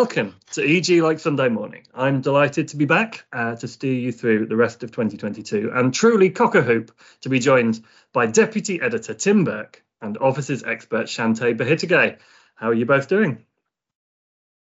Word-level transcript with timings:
Welcome 0.00 0.36
to 0.52 0.66
EG 0.66 1.02
Like 1.02 1.18
Sunday 1.18 1.50
Morning. 1.50 1.82
I'm 1.94 2.22
delighted 2.22 2.68
to 2.68 2.78
be 2.78 2.86
back 2.86 3.26
uh, 3.34 3.56
to 3.56 3.68
steer 3.68 3.92
you 3.92 4.12
through 4.12 4.46
the 4.46 4.56
rest 4.56 4.82
of 4.82 4.92
2022 4.92 5.72
and 5.74 5.92
truly 5.92 6.30
cock 6.30 6.54
a 6.54 6.62
hoop 6.62 6.90
to 7.20 7.28
be 7.28 7.38
joined 7.38 7.84
by 8.14 8.24
Deputy 8.24 8.80
Editor 8.80 9.12
Tim 9.12 9.44
Burke 9.44 9.84
and 10.00 10.16
Offices 10.16 10.64
expert 10.64 11.04
Shante 11.04 11.54
Bahitagay. 11.54 12.16
How 12.54 12.70
are 12.70 12.74
you 12.74 12.86
both 12.86 13.08
doing? 13.08 13.44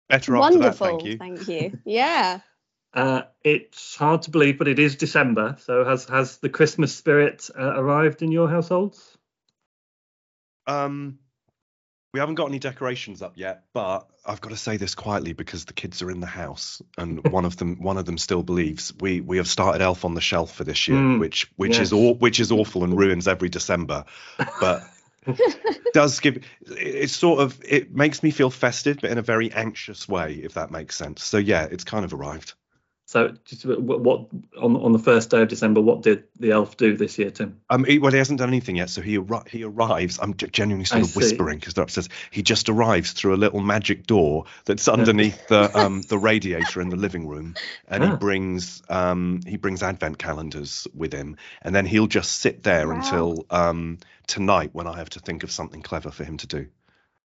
Better 0.09 0.35
after 0.35 0.57
Wonderful. 0.59 0.87
that, 0.87 0.91
thank 0.91 1.05
you. 1.05 1.17
Thank 1.17 1.47
you. 1.47 1.79
Yeah. 1.85 2.41
Uh, 2.93 3.21
it's 3.45 3.95
hard 3.95 4.23
to 4.23 4.29
believe, 4.29 4.57
but 4.57 4.67
it 4.67 4.77
is 4.77 4.97
December. 4.97 5.55
So 5.61 5.85
has 5.85 6.03
has 6.09 6.39
the 6.39 6.49
Christmas 6.49 6.93
spirit 6.93 7.49
uh, 7.57 7.63
arrived 7.63 8.23
in 8.23 8.33
your 8.33 8.49
households? 8.49 9.17
Um, 10.67 11.19
we 12.13 12.19
haven't 12.19 12.35
got 12.35 12.47
any 12.47 12.59
decorations 12.59 13.23
up 13.23 13.33
yet, 13.35 13.63
but 13.73 14.07
I've 14.25 14.39
got 14.39 14.49
to 14.49 14.57
say 14.57 14.77
this 14.77 14.93
quietly 14.93 15.33
because 15.33 15.65
the 15.65 15.73
kids 15.73 16.01
are 16.03 16.11
in 16.11 16.19
the 16.19 16.27
house, 16.27 16.81
and 16.97 17.27
one 17.31 17.43
of 17.43 17.57
them 17.57 17.81
one 17.81 17.97
of 17.97 18.05
them 18.05 18.17
still 18.17 18.43
believes 18.43 18.93
we 18.99 19.19
we 19.19 19.37
have 19.37 19.47
started 19.47 19.81
Elf 19.81 20.05
on 20.05 20.13
the 20.13 20.21
Shelf 20.21 20.53
for 20.53 20.63
this 20.63 20.87
year, 20.87 20.97
Mm, 20.97 21.19
which 21.19 21.51
which 21.55 21.73
yes. 21.73 21.87
is 21.87 21.93
all 21.93 22.13
which 22.13 22.39
is 22.39 22.51
awful 22.51 22.83
and 22.83 22.97
ruins 22.97 23.27
every 23.27 23.49
December, 23.49 24.05
but. 24.59 24.83
does 25.93 26.19
give 26.19 26.43
it's 26.67 27.15
sort 27.15 27.39
of 27.39 27.57
it 27.63 27.95
makes 27.95 28.21
me 28.23 28.29
feel 28.29 28.49
festive 28.49 28.97
but 28.99 29.09
in 29.09 29.17
a 29.17 29.21
very 29.21 29.53
anxious 29.53 30.05
way 30.05 30.33
if 30.33 30.55
that 30.55 30.69
makes 30.69 30.97
sense 30.97 31.23
so 31.23 31.37
yeah 31.37 31.63
it's 31.71 31.85
kind 31.85 32.03
of 32.03 32.13
arrived 32.13 32.55
So, 33.13 33.31
just 33.45 33.63
what, 33.63 33.99
what 33.99 34.25
on 34.59 34.75
on 34.75 34.91
the 34.91 34.97
first 34.97 35.29
day 35.29 35.43
of 35.43 35.47
December, 35.47 35.81
what 35.81 36.01
did 36.01 36.23
the 36.39 36.49
elf 36.49 36.77
do 36.77 36.97
this 36.97 37.19
year, 37.19 37.29
Tim? 37.29 37.59
Um, 37.69 37.83
he, 37.83 37.99
well, 37.99 38.11
he 38.11 38.17
hasn't 38.17 38.39
done 38.39 38.49
anything 38.49 38.75
yet, 38.75 38.89
so 38.89 39.01
he 39.01 39.19
arri- 39.19 39.47
he 39.47 39.63
arrives. 39.63 40.17
I'm 40.19 40.33
genuinely 40.35 40.85
sort 40.85 40.97
I 40.97 41.01
of 41.01 41.11
see. 41.11 41.19
whispering 41.19 41.59
because 41.59 41.75
they're 41.75 41.83
upstairs. 41.83 42.09
He 42.31 42.41
just 42.41 42.69
arrives 42.69 43.11
through 43.11 43.35
a 43.35 43.37
little 43.37 43.61
magic 43.61 44.07
door 44.07 44.45
that's 44.65 44.87
underneath 44.87 45.47
the 45.47 45.69
um 45.79 46.01
the 46.01 46.17
radiator 46.17 46.81
in 46.81 46.89
the 46.89 46.95
living 46.95 47.27
room, 47.27 47.53
and 47.87 48.03
Ah. 48.03 48.09
he 48.13 48.17
brings 48.17 48.81
um 48.89 49.41
he 49.45 49.57
brings 49.57 49.83
advent 49.83 50.17
calendars 50.17 50.87
with 50.95 51.13
him, 51.13 51.37
and 51.61 51.75
then 51.75 51.85
he'll 51.85 52.07
just 52.07 52.31
sit 52.39 52.63
there 52.63 52.87
Wow. 52.87 52.95
until 52.95 53.45
um 53.51 53.99
tonight 54.25 54.71
when 54.73 54.87
I 54.87 54.97
have 54.97 55.11
to 55.11 55.19
think 55.19 55.43
of 55.43 55.51
something 55.51 55.83
clever 55.83 56.09
for 56.09 56.23
him 56.23 56.37
to 56.37 56.47
do. 56.47 56.65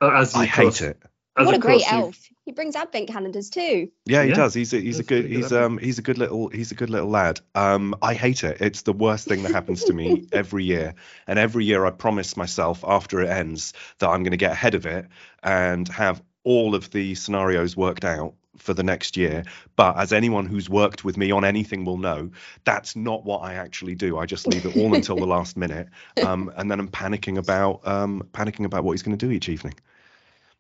Uh, 0.02 0.10
As 0.16 0.34
I 0.34 0.46
of 0.46 0.50
hate 0.50 0.82
it. 0.82 1.00
As 1.38 1.46
what 1.48 1.56
a 1.56 1.60
great 1.60 1.80
course 1.82 1.92
you- 1.92 1.98
elf. 1.98 2.20
He 2.46 2.52
brings 2.52 2.76
advent 2.76 3.08
calendars 3.08 3.50
too. 3.50 3.90
Yeah, 4.06 4.22
he 4.24 4.30
Yeah. 4.30 4.36
does. 4.36 4.54
He's 4.54 4.72
a, 4.74 4.78
he's 4.80 4.96
a 4.96 4.98
That's 5.00 5.10
good 5.10 5.24
good 5.24 5.32
he's 5.32 5.46
idea. 5.52 5.66
um 5.66 5.78
he's 5.80 5.98
a 5.98 6.04
good 6.04 6.18
little 6.20 6.48
he's 6.50 6.72
a 6.72 6.76
good 6.76 6.92
little 6.92 7.10
lad. 7.10 7.40
Um, 7.56 7.96
I 8.04 8.14
hate 8.14 8.44
it. 8.44 8.58
It's 8.62 8.84
the 8.84 8.94
worst 8.94 9.28
thing 9.28 9.42
that 9.44 9.52
happens 9.52 9.84
to 9.86 9.94
me 9.94 10.28
every 10.32 10.64
year, 10.64 10.94
and 11.26 11.40
every 11.40 11.66
year 11.66 11.84
I 11.86 11.90
promise 11.90 12.38
myself 12.38 12.84
after 12.88 13.20
it 13.22 13.30
ends 13.30 13.74
that 13.98 14.10
I'm 14.10 14.22
going 14.22 14.32
to 14.32 14.38
get 14.38 14.52
ahead 14.52 14.76
of 14.76 14.86
it 14.86 15.08
and 15.42 15.88
have 15.88 16.22
all 16.44 16.76
of 16.76 16.92
the 16.92 17.16
scenarios 17.16 17.76
worked 17.76 18.06
out 18.06 18.36
for 18.58 18.76
the 18.76 18.84
next 18.84 19.18
year. 19.18 19.44
But 19.76 19.98
as 19.98 20.14
anyone 20.14 20.46
who's 20.46 20.70
worked 20.70 21.04
with 21.04 21.18
me 21.18 21.32
on 21.32 21.44
anything 21.44 21.84
will 21.84 21.98
know, 21.98 22.30
that's 22.64 22.96
not 22.96 23.26
what 23.26 23.40
I 23.40 23.56
actually 23.56 23.96
do. 23.96 24.20
I 24.20 24.28
just 24.28 24.46
leave 24.48 24.66
it 24.68 24.78
all 24.78 24.94
until 24.94 25.16
the 25.18 25.26
last 25.26 25.58
minute, 25.58 25.88
um, 26.22 26.52
and 26.56 26.70
then 26.70 26.80
I'm 26.80 26.90
panicking 26.90 27.40
about 27.40 27.88
um 27.88 28.22
panicking 28.34 28.66
about 28.66 28.84
what 28.84 28.92
he's 28.92 29.02
going 29.02 29.18
to 29.18 29.26
do 29.26 29.32
each 29.32 29.50
evening. 29.50 29.74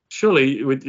Surely, 0.07 0.63
with 0.63 0.83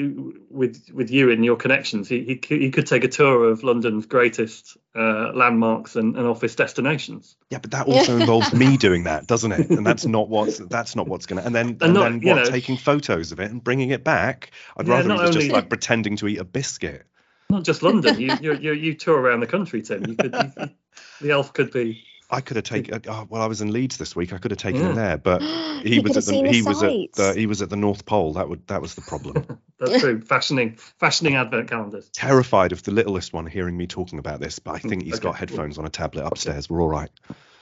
with 0.50 0.91
with 0.92 1.11
you 1.11 1.31
and 1.31 1.45
your 1.45 1.56
connections, 1.56 2.09
he 2.09 2.39
he, 2.47 2.59
he 2.59 2.70
could 2.70 2.86
take 2.86 3.03
a 3.03 3.09
tour 3.09 3.48
of 3.48 3.62
London's 3.64 4.05
greatest 4.06 4.77
uh, 4.94 5.32
landmarks 5.34 5.97
and, 5.97 6.16
and 6.16 6.27
office 6.27 6.54
destinations. 6.54 7.34
Yeah, 7.50 7.59
but 7.59 7.71
that 7.71 7.87
also 7.88 8.19
involves 8.19 8.53
me 8.53 8.77
doing 8.87 9.04
that, 9.04 9.27
doesn't 9.27 9.53
it? 9.53 9.71
And 9.71 9.87
that's 9.87 10.04
not 10.06 10.28
what's 10.28 10.59
that's 10.59 10.94
not 10.94 11.09
what's 11.09 11.27
gonna. 11.27 11.43
And 11.43 11.54
then 11.54 11.78
and, 11.81 11.94
not, 11.94 12.03
then 12.04 12.21
you 12.22 12.28
what? 12.28 12.44
know- 12.44 12.50
taking 12.50 12.77
photos 12.77 13.32
of 13.32 13.41
it 13.41 13.50
and 13.50 13.65
bringing 13.65 13.91
it 13.91 14.04
back. 14.04 14.50
I'd 14.77 14.87
Yeah, 14.87 14.94
rather 14.97 15.09
not 15.09 15.21
he 15.21 15.27
was 15.28 15.37
just 15.37 15.50
like 15.50 15.69
pretending 15.71 16.16
to 16.16 16.28
eat 16.28 16.38
a 16.38 16.44
biscuit. 16.44 17.06
Not 17.48 17.65
just 17.65 17.83
London. 17.83 18.21
you, 18.21 18.33
you 18.41 18.54
you 18.54 18.72
you 18.72 18.94
tour 18.94 19.19
around 19.19 19.41
the 19.41 19.47
country, 19.47 19.81
Tim. 19.81 20.04
You 20.06 20.15
could 20.16 20.34
you, 20.34 20.53
you- 20.65 20.71
the 21.21 21.31
elf 21.31 21.53
could 21.53 21.72
be. 21.72 22.04
I 22.28 22.41
could 22.41 22.56
have 22.56 22.64
taken. 22.64 22.94
Uh, 22.94 23.00
oh, 23.09 23.26
well, 23.28 23.42
I 23.42 23.47
was 23.47 23.60
in 23.60 23.72
Leeds 23.72 23.97
this 23.98 24.16
week. 24.16 24.32
I 24.32 24.38
could 24.38 24.50
have 24.50 24.59
taken 24.59 24.81
Yeah. 24.81 24.91
him 24.91 24.94
there, 24.97 25.16
but 25.19 25.42
he, 25.82 25.94
He 25.94 25.98
was 26.00 26.16
at 26.16 26.25
the 26.25 26.32
seen 26.32 26.44
the 26.44 26.53
he 26.53 26.62
was 26.62 26.82
at 26.82 26.92
the 27.14 27.34
he 27.34 27.47
was 27.47 27.62
at 27.62 27.70
the 27.70 27.76
North 27.76 28.04
Pole. 28.04 28.34
That 28.34 28.48
would 28.48 28.66
that 28.66 28.82
was 28.82 28.94
the 28.94 29.03
problem. 29.03 29.47
That's 29.78 30.00
true. 30.00 30.20
Fashioning 30.22 30.76
fashioning 30.98 31.36
advent 31.36 31.69
calendars. 31.69 32.09
Terrified 32.10 32.72
of 32.72 32.82
the 32.82 32.92
littlest 32.92 33.32
one 33.32 33.47
hearing 33.47 33.76
me 33.76 33.86
talking 33.86 34.19
about 34.19 34.41
this, 34.41 34.59
but 34.59 34.75
I 34.75 34.78
think 34.78 35.04
he's 35.04 35.15
Okay, 35.16 35.22
got 35.22 35.36
headphones 35.36 35.78
on 35.78 35.84
a 35.84 35.91
tablet 35.91 36.25
upstairs. 36.26 36.69
We're 36.70 36.81
all 36.82 36.88
right. 36.88 37.10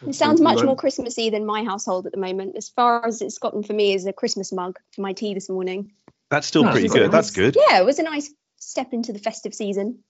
It 0.06 0.14
sounds 0.14 0.40
much 0.40 0.62
more 0.62 0.76
Christmassy 0.76 1.30
than 1.30 1.46
my 1.46 1.64
household 1.64 2.06
at 2.06 2.12
the 2.12 2.18
moment. 2.18 2.56
As 2.56 2.68
far 2.68 3.06
as 3.06 3.22
it's 3.22 3.38
gotten 3.38 3.62
for 3.62 3.72
me 3.72 3.94
is 3.94 4.06
a 4.06 4.12
Christmas 4.12 4.52
mug 4.52 4.78
for 4.94 5.00
my 5.00 5.12
tea 5.14 5.34
this 5.34 5.48
morning. 5.48 5.92
That's 6.30 6.46
still 6.46 6.62
No, 6.64 6.72
pretty 6.72 6.88
good. 6.88 7.10
nice. 7.10 7.10
That's 7.10 7.30
good. 7.30 7.56
Yeah, 7.56 7.80
it 7.80 7.84
was 7.86 7.98
a 7.98 8.02
nice 8.02 8.30
step 8.58 8.92
into 8.92 9.12
the 9.12 9.18
festive 9.18 9.54
season. 9.54 10.00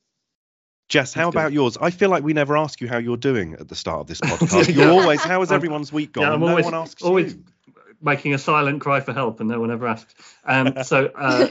Jess, 0.88 1.14
how 1.14 1.28
about 1.28 1.52
yours? 1.52 1.76
I 1.80 1.90
feel 1.90 2.10
like 2.10 2.22
we 2.22 2.32
never 2.34 2.56
ask 2.56 2.80
you 2.80 2.88
how 2.88 2.98
you're 2.98 3.16
doing 3.16 3.54
at 3.54 3.68
the 3.68 3.74
start 3.74 4.00
of 4.00 4.06
this 4.06 4.20
podcast. 4.20 4.68
Yeah. 4.68 4.84
You're 4.84 4.92
always, 4.92 5.22
how 5.22 5.40
has 5.40 5.50
everyone's 5.50 5.92
week 5.92 6.12
gone? 6.12 6.22
Yeah, 6.24 6.32
I'm 6.34 6.40
no 6.40 6.48
always 6.48 6.64
one 6.66 6.74
asks 6.74 7.02
always 7.02 7.34
you. 7.34 7.44
making 8.02 8.34
a 8.34 8.38
silent 8.38 8.80
cry 8.82 9.00
for 9.00 9.12
help, 9.12 9.40
and 9.40 9.48
no 9.48 9.60
one 9.60 9.70
ever 9.70 9.86
asks. 9.88 10.14
Um, 10.44 10.74
so, 10.84 11.06
uh, 11.06 11.48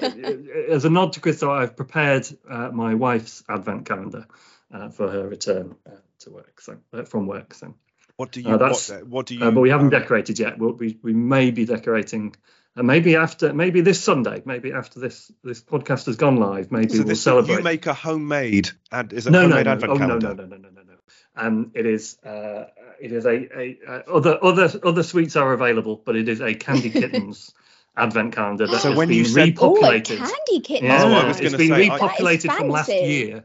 as 0.70 0.86
a 0.86 0.90
nod 0.90 1.14
to 1.14 1.20
Crystal, 1.20 1.50
I've 1.50 1.76
prepared 1.76 2.28
uh, 2.50 2.70
my 2.72 2.94
wife's 2.94 3.44
advent 3.50 3.86
calendar 3.88 4.28
uh, 4.72 4.90
for 4.90 5.10
her 5.10 5.28
return 5.28 5.76
uh, 5.88 5.96
to 6.20 6.30
work. 6.30 6.62
So, 6.62 6.78
uh, 6.94 7.04
from 7.04 7.26
work. 7.28 7.54
So. 7.56 7.74
What 8.18 8.32
do 8.32 8.42
Uh, 8.46 8.52
you? 8.52 8.58
that's- 8.60 8.90
what, 8.92 9.08
what 9.08 9.26
do 9.26 9.36
you? 9.36 9.44
Uh, 9.46 9.52
but 9.52 9.62
we 9.62 9.72
haven't 9.72 9.90
decorated 9.90 10.38
yet. 10.38 10.60
We'll, 10.60 10.74
we 10.74 11.00
we 11.02 11.14
may 11.14 11.50
be 11.50 11.66
decorating. 11.66 12.36
Uh, 12.76 12.82
maybe 12.84 13.16
after, 13.16 13.54
maybe 13.54 13.82
this 13.82 14.04
Sunday, 14.04 14.42
maybe 14.46 14.72
after 14.74 15.00
this 15.00 15.32
this 15.44 15.62
podcast 15.62 16.08
has 16.08 16.16
gone 16.16 16.38
live, 16.38 16.72
maybe 16.72 16.90
So 16.90 16.98
we'll 17.00 17.08
this, 17.08 17.22
celebrate. 17.22 17.58
you 17.58 17.62
make 17.64 17.86
a 17.86 17.94
homemade. 17.94 18.72
Ad, 18.92 19.14
is 19.14 19.28
it 19.28 19.32
no, 19.32 19.42
no, 19.44 19.50
homemade 19.50 19.66
no, 19.66 19.72
advent 19.74 19.92
oh, 19.92 19.96
no, 19.96 20.00
calendar? 20.08 20.28
no, 20.30 20.34
no, 20.34 20.46
no, 20.46 20.58
no, 20.58 20.70
no, 20.70 20.82
no. 20.82 20.94
Um, 21.36 21.72
it 21.76 21.86
is 21.86 22.18
uh, 22.24 22.66
it 23.00 23.12
is 23.12 23.26
a, 23.26 23.60
a 23.60 23.78
uh, 23.88 24.02
other 24.12 24.40
other 24.44 24.70
other 24.84 25.04
sweets 25.04 25.36
are 25.36 25.54
available, 25.54 26.02
but 26.04 26.16
it 26.16 26.28
is 26.30 26.42
a 26.42 26.54
Candy 26.56 26.90
Kittens 27.02 27.54
advent 27.96 28.34
calendar 28.34 28.66
that 28.66 28.82
So 28.82 28.90
has 28.90 28.98
when 28.98 29.08
been 29.10 29.18
you 29.20 29.26
said- 29.26 29.56
Oh, 29.60 29.76
a 29.76 29.80
repopulated. 29.80 30.18
candy 30.18 30.60
kitten. 30.62 30.86
yeah, 30.88 31.04
Oh, 31.04 31.14
I 31.14 31.28
was 31.28 31.40
it's 31.40 31.46
gonna 31.52 31.58
been 31.60 31.68
say, 31.70 31.90
I- 31.90 32.00
repopulated 32.00 32.52
from 32.58 32.70
last 32.70 32.88
fancy. 32.88 33.06
year. 33.06 33.44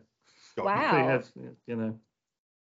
Got- 0.56 0.64
We 0.64 0.72
Wow. 0.72 1.06
have, 1.06 1.26
you 1.66 1.76
know, 1.76 2.00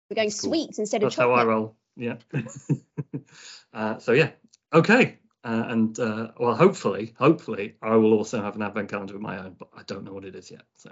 We're 0.10 0.16
going 0.16 0.28
That's 0.28 0.42
cool. 0.42 0.50
sweets 0.52 0.80
instead 0.80 1.02
of 1.04 1.08
that's 1.12 1.16
how 1.16 1.32
I 1.32 1.46
roll. 1.46 1.78
Yeah. 1.96 2.18
uh, 3.74 4.00
so 4.00 4.12
yeah, 4.12 4.32
okay. 4.74 5.18
Uh, 5.44 5.64
and 5.68 6.00
uh, 6.00 6.32
well, 6.40 6.56
hopefully, 6.56 7.14
hopefully, 7.18 7.76
I 7.82 7.96
will 7.96 8.14
also 8.14 8.42
have 8.42 8.56
an 8.56 8.62
advent 8.62 8.90
calendar 8.90 9.16
of 9.16 9.22
my 9.22 9.40
own, 9.40 9.56
but 9.58 9.70
I 9.76 9.82
don't 9.84 10.04
know 10.04 10.14
what 10.14 10.26
it 10.26 10.36
is 10.36 10.52
yet. 10.52 10.62
So 10.78 10.92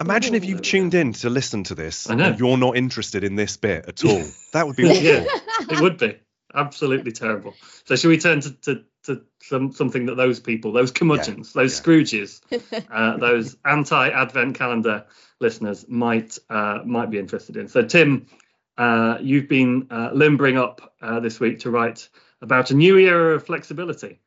Imagine 0.00 0.34
if 0.34 0.44
you've 0.44 0.60
tuned 0.60 0.94
in 0.94 1.14
to 1.14 1.30
listen 1.30 1.64
to 1.64 1.74
this 1.74 2.10
I 2.10 2.14
know. 2.14 2.24
and 2.24 2.38
you're 2.38 2.58
not 2.58 2.76
interested 2.76 3.24
in 3.24 3.34
this 3.34 3.56
bit 3.56 3.86
at 3.88 4.04
all. 4.04 4.22
That 4.52 4.66
would 4.66 4.76
be 4.76 4.84
awful. 4.84 5.02
Yeah. 5.02 5.24
it 5.70 5.80
would 5.80 5.96
be 5.96 6.18
absolutely 6.54 7.12
terrible. 7.12 7.54
So 7.84 7.96
should 7.96 8.08
we 8.08 8.18
turn 8.18 8.40
to, 8.40 8.50
to, 8.52 8.84
to 9.04 9.22
some 9.42 9.72
something 9.72 10.06
that 10.06 10.16
those 10.16 10.40
people, 10.40 10.72
those 10.72 10.90
curmudgeons, 10.90 11.54
those 11.54 11.78
yeah. 11.78 11.82
Scrooges, 11.84 12.86
uh, 12.90 13.16
those 13.16 13.56
anti-advent 13.64 14.56
calendar 14.56 15.06
listeners 15.40 15.86
might 15.88 16.38
uh, 16.50 16.80
might 16.84 17.10
be 17.10 17.18
interested 17.18 17.56
in. 17.56 17.68
So 17.68 17.82
Tim, 17.82 18.26
uh, 18.78 19.18
you've 19.20 19.48
been 19.48 19.86
uh, 19.90 20.10
limbering 20.12 20.56
up 20.58 20.94
uh, 21.00 21.20
this 21.20 21.40
week 21.40 21.60
to 21.60 21.70
write 21.70 22.08
about 22.42 22.70
a 22.70 22.74
new 22.74 22.96
era 22.98 23.34
of 23.34 23.46
flexibility. 23.46 24.20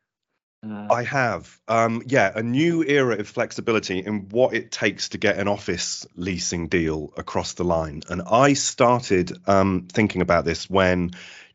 Uh, 0.66 0.88
I 0.92 1.04
have. 1.04 1.58
Um, 1.68 2.04
yeah, 2.06 2.32
a 2.36 2.44
new 2.44 2.84
era 2.84 3.18
of 3.18 3.28
flexibility 3.28 4.00
in 4.00 4.28
what 4.30 4.54
it 4.54 4.72
takes 4.72 5.10
to 5.10 5.18
get 5.18 5.38
an 5.38 5.48
office 5.48 6.06
leasing 6.16 6.68
deal 6.68 7.14
across 7.16 7.54
the 7.54 7.64
line. 7.64 8.04
And 8.10 8.22
I 8.30 8.54
started 8.54 9.38
um, 9.48 9.88
thinking 9.90 10.22
about 10.22 10.46
this 10.46 10.70
when 10.70 11.12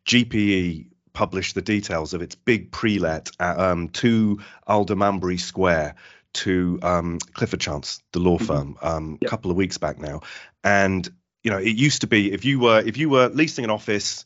GPE 0.06 0.86
published 1.12 1.54
the 1.54 1.62
details 1.62 2.14
of 2.14 2.22
its 2.22 2.34
big 2.34 2.72
pre-let 2.72 3.30
at 3.38 3.58
um, 3.58 3.88
2 3.88 4.40
Aldermanbury 4.66 5.36
Square 5.38 5.96
to 6.34 6.78
um, 6.82 7.18
Clifford 7.18 7.60
Chance, 7.60 8.02
the 8.12 8.18
law 8.20 8.38
Mhm. 8.38 8.46
firm, 8.46 8.78
um, 8.82 9.18
Yep. 9.20 9.28
a 9.28 9.30
couple 9.30 9.50
of 9.50 9.56
weeks 9.56 9.78
back 9.78 9.98
now. 9.98 10.22
And 10.64 11.08
you 11.44 11.50
know, 11.50 11.58
it 11.58 11.76
used 11.76 12.00
to 12.00 12.06
be 12.08 12.32
if 12.32 12.44
you 12.44 12.58
were 12.58 12.80
if 12.80 12.96
you 12.96 13.08
were 13.08 13.28
leasing 13.28 13.64
an 13.64 13.70
office 13.70 14.24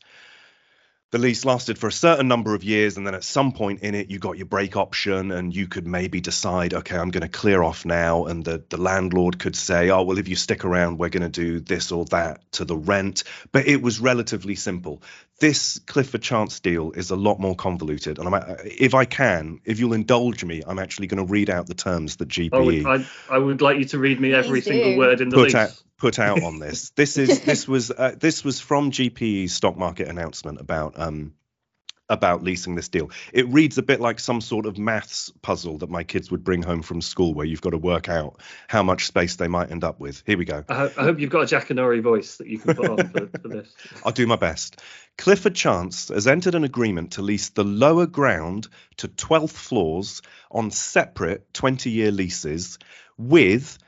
the 1.11 1.19
lease 1.19 1.47
lasted 1.47 1.79
for 1.79 1.87
a 1.87 1.93
certain 1.93 2.29
number 2.29 2.55
of 2.55 2.63
years 2.63 2.99
and 2.99 3.07
then 3.07 3.15
at 3.15 3.25
some 3.25 3.53
point 3.53 3.81
in 3.81 3.95
it 3.95 4.11
you 4.11 4.19
got 4.19 4.37
your 4.37 4.47
break 4.47 4.77
option 4.77 5.31
and 5.33 5.57
you 5.57 5.67
could 5.67 5.87
maybe 5.87 6.21
decide 6.21 6.75
okay 6.75 6.97
i'm 6.97 7.11
going 7.11 7.23
to 7.23 7.29
clear 7.29 7.63
off 7.63 7.87
now 7.87 8.27
and 8.27 8.45
the, 8.45 8.63
the 8.69 8.77
landlord 8.77 9.39
could 9.39 9.57
say 9.57 9.91
oh 9.91 10.03
well 10.03 10.19
if 10.19 10.29
you 10.29 10.37
stick 10.37 10.65
around 10.65 10.99
we're 10.99 11.09
going 11.09 11.23
to 11.23 11.29
do 11.29 11.61
this 11.61 11.93
or 11.93 12.05
that 12.07 12.41
to 12.53 12.65
the 12.65 12.77
rent. 12.77 13.25
But 13.53 13.67
it 13.67 13.81
was 13.83 14.01
relatively 14.01 14.55
simple. 14.55 15.03
This 15.41 15.79
clifford 15.87 16.23
chance 16.23 16.61
deal 16.61 16.93
is 16.93 17.11
a 17.11 17.17
lot 17.17 17.39
more 17.39 17.55
convoluted 17.55 18.19
and 18.19 18.35
I'm, 18.35 18.57
if 18.65 18.95
i 18.95 19.05
can 19.05 19.61
if 19.65 19.79
you'll 19.79 19.93
indulge 19.93 20.45
me 20.45 20.63
i'm 20.67 20.79
actually 20.79 21.07
going 21.07 21.25
to 21.25 21.31
read 21.31 21.49
out 21.49 21.67
the 21.67 21.75
terms 21.75 22.17
that 22.17 22.27
oh, 22.27 22.31
gpe 22.31 22.53
I 22.53 22.61
would, 22.61 23.07
I, 23.31 23.35
I 23.37 23.39
would 23.39 23.63
like 23.63 23.79
you 23.79 23.85
to 23.87 23.99
read 23.99 24.21
me 24.21 24.35
every 24.35 24.61
single 24.61 24.97
word 24.99 25.21
in 25.21 25.29
the 25.29 25.37
put 25.37 25.45
lease. 25.45 25.55
out 25.55 25.83
put 25.99 26.19
out 26.19 26.43
on 26.43 26.59
this. 26.59 26.91
This 26.97 27.19
is 27.19 27.45
this 27.45 27.69
was 27.69 27.91
uh, 27.91 28.15
this 28.19 28.45
was 28.45 28.61
from 28.61 28.91
GPE's 28.91 29.53
stock 29.53 29.77
market 29.77 30.09
announcement 30.09 30.61
about 30.61 30.99
um 30.99 31.35
about 32.09 32.43
leasing 32.43 32.75
this 32.75 32.89
deal. 32.89 33.11
It 33.33 33.49
reads 33.49 33.77
a 33.79 33.83
bit 33.83 34.01
like 34.01 34.19
some 34.19 34.41
sort 34.41 34.67
of 34.67 34.79
maths 34.79 35.31
puzzle 35.43 35.79
that 35.79 35.91
my 35.91 36.05
kids 36.05 36.31
would 36.31 36.43
bring 36.43 36.63
home 36.63 36.83
from 36.83 37.03
school, 37.03 37.35
where 37.35 37.45
you've 37.45 37.61
got 37.61 37.71
to 37.71 37.79
work 37.79 38.09
out 38.09 38.41
how 38.67 38.83
much 38.83 39.07
space 39.07 39.37
they 39.37 39.49
might 39.49 39.71
end 39.71 39.85
up 39.85 40.01
with. 40.01 40.23
Here 40.25 40.39
we 40.39 40.45
go. 40.45 40.65
I, 40.69 40.75
ho- 40.75 40.93
I 40.97 41.03
hope 41.03 41.21
you've 41.21 41.31
got 41.31 41.53
a 41.53 41.57
Jackanory 41.57 42.03
voice 42.03 42.37
that 42.39 42.47
you 42.47 42.59
can 42.59 42.75
put 42.75 42.89
on 42.89 43.09
for, 43.09 43.27
for 43.41 43.49
this. 43.49 43.75
I'll 44.05 44.13
do 44.13 44.27
my 44.27 44.37
best. 44.37 44.81
Clifford 45.19 45.55
Chance 45.55 46.09
has 46.09 46.27
entered 46.27 46.55
an 46.55 46.65
agreement 46.65 47.13
to 47.13 47.23
lease 47.23 47.51
the 47.51 47.65
lower 47.65 48.07
ground 48.07 48.69
to 48.99 49.09
12th 49.09 49.51
floors 49.51 50.23
on 50.51 50.71
separate 50.71 51.53
20 51.53 51.91
year 51.91 52.11
leases 52.11 52.79
with 53.19 53.79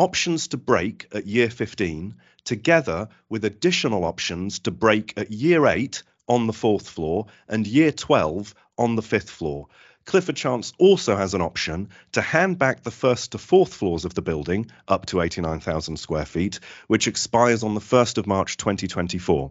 options 0.00 0.48
to 0.48 0.56
break 0.56 1.06
at 1.12 1.26
year 1.26 1.50
15, 1.50 2.14
together 2.44 3.06
with 3.28 3.44
additional 3.44 4.04
options 4.04 4.58
to 4.60 4.70
break 4.70 5.12
at 5.18 5.30
year 5.30 5.66
8 5.66 6.02
on 6.26 6.46
the 6.46 6.54
fourth 6.54 6.88
floor 6.88 7.26
and 7.48 7.66
year 7.66 7.92
12 7.92 8.54
on 8.78 8.96
the 8.96 9.02
fifth 9.02 9.28
floor. 9.28 9.66
Clifford 10.06 10.36
Chance 10.36 10.72
also 10.78 11.14
has 11.14 11.34
an 11.34 11.40
option 11.40 11.90
to 12.12 12.20
hand 12.20 12.58
back 12.58 12.82
the 12.82 12.90
first 12.90 13.32
to 13.32 13.38
fourth 13.38 13.74
floors 13.74 14.04
of 14.04 14.14
the 14.14 14.22
building, 14.22 14.70
up 14.88 15.06
to 15.06 15.20
89,000 15.20 15.98
square 15.98 16.24
feet, 16.24 16.58
which 16.86 17.06
expires 17.06 17.62
on 17.62 17.74
the 17.74 17.80
1st 17.80 18.18
of 18.18 18.26
March 18.26 18.56
2024. 18.56 19.50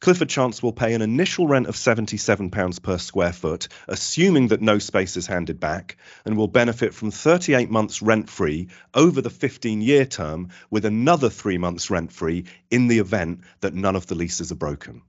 Clifford 0.00 0.28
Chance 0.28 0.62
will 0.62 0.72
pay 0.72 0.92
an 0.92 1.00
initial 1.00 1.46
rent 1.46 1.66
of 1.68 1.74
£77 1.74 2.82
per 2.82 2.98
square 2.98 3.32
foot, 3.32 3.68
assuming 3.88 4.48
that 4.48 4.60
no 4.60 4.78
space 4.78 5.16
is 5.16 5.26
handed 5.26 5.58
back, 5.58 5.96
and 6.26 6.36
will 6.36 6.48
benefit 6.48 6.92
from 6.92 7.10
38 7.10 7.70
months 7.70 8.02
rent 8.02 8.28
free 8.28 8.68
over 8.92 9.22
the 9.22 9.30
15 9.30 9.80
year 9.80 10.04
term, 10.04 10.50
with 10.70 10.84
another 10.84 11.30
three 11.30 11.56
months 11.56 11.90
rent 11.90 12.12
free 12.12 12.44
in 12.70 12.88
the 12.88 12.98
event 12.98 13.40
that 13.60 13.72
none 13.74 13.96
of 13.96 14.06
the 14.06 14.14
leases 14.14 14.52
are 14.52 14.56
broken. 14.56 15.00